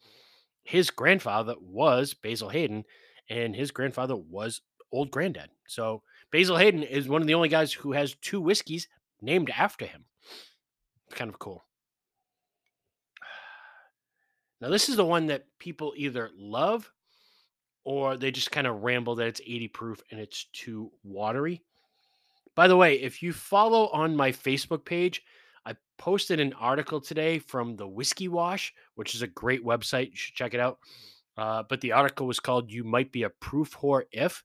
[0.67, 2.85] his grandfather was Basil Hayden,
[3.31, 4.61] and his grandfather was
[4.93, 5.51] old granddad.
[5.69, 6.03] So
[6.33, 8.89] Basil Hayden is one of the only guys who has two whiskeys
[9.21, 10.05] named after him.
[11.07, 11.65] It's kind of cool.
[14.59, 16.91] Now, this is the one that people either love
[17.85, 21.63] or they just kind of ramble that it's 80 proof and it's too watery.
[22.55, 25.23] By the way, if you follow on my Facebook page,
[25.67, 30.11] I posted an article today from the Whiskey Wash, which is a great website.
[30.11, 30.79] You should check it out.
[31.37, 34.45] Uh, but the article was called You Might Be a Proof Whore If.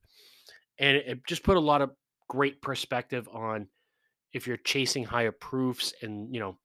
[0.80, 1.92] And it just put a lot of
[2.28, 3.68] great perspective on
[4.34, 6.58] if you're chasing higher proofs and, you know,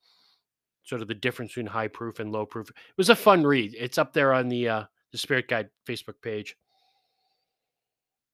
[0.85, 2.71] sort of the difference between high proof and low proof.
[2.71, 3.75] It was a fun read.
[3.79, 6.57] It's up there on the uh, the Spirit Guide Facebook page.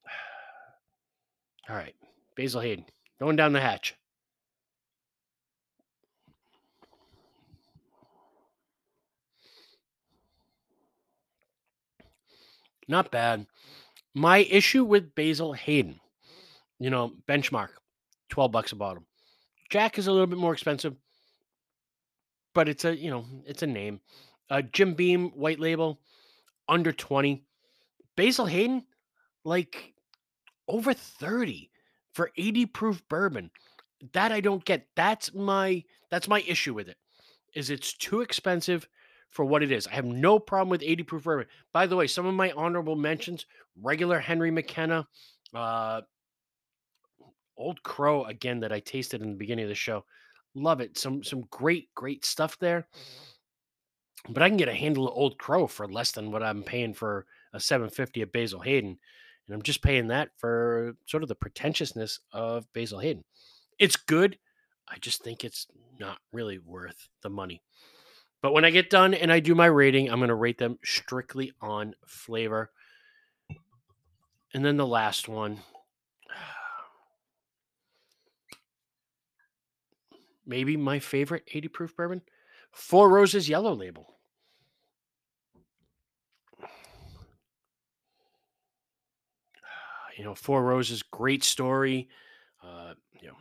[1.69, 1.95] All right,
[2.37, 2.85] Basil Hayden
[3.19, 3.97] going down the hatch.
[12.89, 13.47] Not bad.
[14.15, 16.01] My issue with Basil Hayden,
[16.79, 17.69] you know, benchmark,
[18.29, 19.05] 12 bucks a bottle.
[19.71, 20.95] Jack is a little bit more expensive,
[22.55, 24.01] but it's a, you know, it's a name.
[24.51, 26.01] Uh, Jim Beam, white label,
[26.69, 27.43] under 20.
[28.17, 28.85] Basil Hayden,
[29.45, 29.95] like
[30.69, 31.71] over 30
[32.13, 33.51] for 80 proof bourbon.
[34.13, 34.89] That I don't get.
[34.97, 36.97] That's my that's my issue with it.
[37.55, 38.89] Is it's too expensive
[39.33, 39.87] for what it is.
[39.87, 41.47] I have no problem with 80 proof bourbon.
[41.73, 43.47] By the way, some of my honorable mentions,
[43.81, 45.09] regular Henry McKenna,
[45.55, 46.03] uh
[47.57, 50.05] Old Crow again that I tasted in the beginning of the show.
[50.55, 50.99] Love it.
[50.99, 52.87] Some some great great stuff there.
[54.29, 56.95] But I can get a handle of Old Crow for less than what I'm paying
[56.95, 58.99] for a 750 at Basil Hayden.
[59.47, 63.25] And I'm just paying that for sort of the pretentiousness of Basil Hayden.
[63.79, 64.39] It's good.
[64.89, 65.67] I just think it's
[65.99, 67.63] not really worth the money.
[68.43, 70.81] But when I get done and I do my rating, I'm going to rate them
[70.85, 72.73] strictly on flavor.
[74.53, 75.61] And then the last one.
[80.45, 82.23] Maybe my favorite 80 proof bourbon,
[82.73, 84.07] Four Roses Yellow Label.
[90.19, 92.11] You know, Four Roses, great story.
[92.63, 93.37] Uh, you know,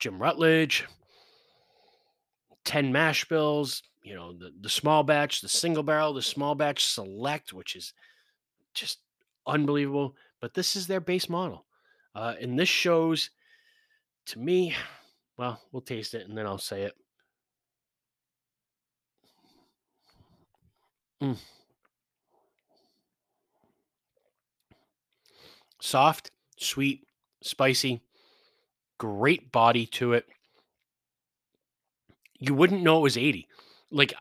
[0.00, 0.84] Jim Rutledge,
[2.64, 6.86] 10 mash bills, you know, the, the small batch, the single barrel, the small batch
[6.86, 7.92] select, which is
[8.72, 9.00] just
[9.46, 10.16] unbelievable.
[10.40, 11.66] But this is their base model.
[12.14, 13.28] Uh, and this shows
[14.26, 14.74] to me,
[15.36, 16.94] well, we'll taste it and then I'll say it.
[21.22, 21.36] Mm.
[25.82, 27.06] Soft, sweet,
[27.42, 28.00] spicy,
[28.96, 30.26] great body to it.
[32.38, 33.48] You wouldn't know it was 80.
[33.90, 34.14] Like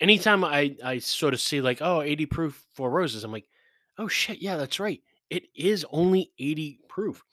[0.00, 3.48] anytime I I sort of see like, oh, 80 proof Four Roses, I'm like,
[3.98, 5.00] oh shit, yeah, that's right.
[5.30, 7.22] It is only 80 proof.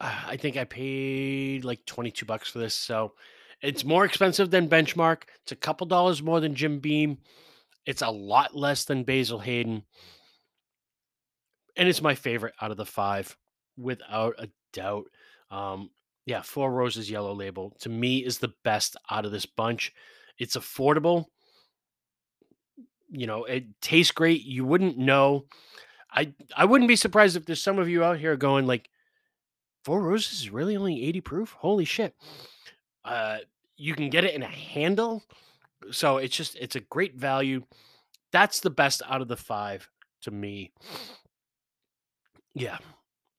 [0.00, 2.74] I think I paid like 22 bucks for this.
[2.74, 3.12] So
[3.62, 5.22] it's more expensive than Benchmark.
[5.42, 7.18] It's a couple dollars more than Jim Beam.
[7.86, 9.84] It's a lot less than Basil Hayden.
[11.76, 13.36] And it's my favorite out of the five,
[13.76, 15.06] without a doubt.
[15.50, 15.90] Um,
[16.26, 19.92] yeah, Four Roses Yellow Label to me is the best out of this bunch.
[20.38, 21.26] It's affordable.
[23.10, 24.44] You know, it tastes great.
[24.44, 25.46] You wouldn't know.
[26.10, 28.88] I I wouldn't be surprised if there's some of you out here going like,
[29.84, 31.56] Four Roses is really only 80 proof.
[31.58, 32.14] Holy shit.
[33.04, 33.38] Uh,
[33.76, 35.24] you can get it in a handle.
[35.90, 37.64] So it's just, it's a great value.
[38.30, 39.88] That's the best out of the five
[40.22, 40.70] to me.
[42.54, 42.78] Yeah,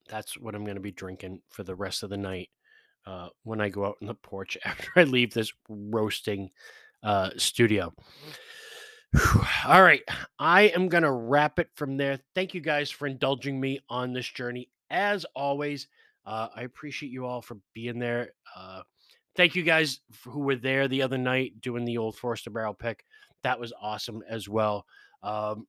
[0.09, 2.49] that's what I'm going to be drinking for the rest of the night
[3.05, 6.51] uh, when I go out on the porch after I leave this roasting
[7.03, 7.93] uh, studio.
[9.67, 10.01] All right.
[10.39, 12.19] I am going to wrap it from there.
[12.35, 14.69] Thank you guys for indulging me on this journey.
[14.89, 15.87] As always,
[16.25, 18.33] uh, I appreciate you all for being there.
[18.55, 18.83] Uh,
[19.35, 23.03] thank you guys who were there the other night doing the old Forester barrel pick.
[23.43, 24.85] That was awesome as well.
[25.21, 25.67] Um,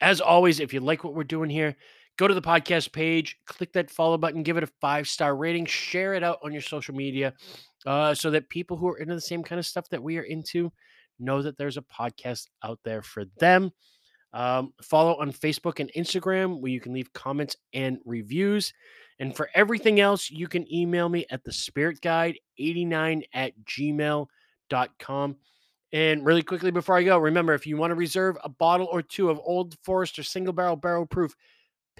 [0.00, 1.76] as always, if you like what we're doing here,
[2.20, 5.64] go to the podcast page, click that follow button, give it a five star rating,
[5.64, 7.32] share it out on your social media
[7.86, 10.22] uh, so that people who are into the same kind of stuff that we are
[10.22, 10.70] into
[11.18, 13.72] know that there's a podcast out there for them.
[14.34, 18.74] Um, follow on Facebook and Instagram where you can leave comments and reviews.
[19.18, 25.36] And for everything else, you can email me at the spirit guide 89 at gmail.com.
[25.92, 29.00] And really quickly before I go, remember if you want to reserve a bottle or
[29.00, 31.34] two of Old Forester single barrel barrel proof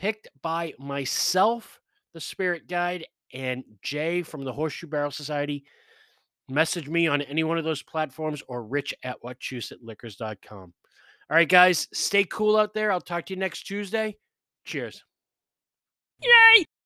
[0.01, 1.79] picked by myself,
[2.15, 5.63] the spirit guide, and Jay from the Horseshoe Barrel Society,
[6.49, 10.73] message me on any one of those platforms or rich at wachusett.liquors.com.
[11.31, 12.91] All right, guys, stay cool out there.
[12.91, 14.17] I'll talk to you next Tuesday.
[14.65, 15.05] Cheers.
[16.23, 16.65] Yay!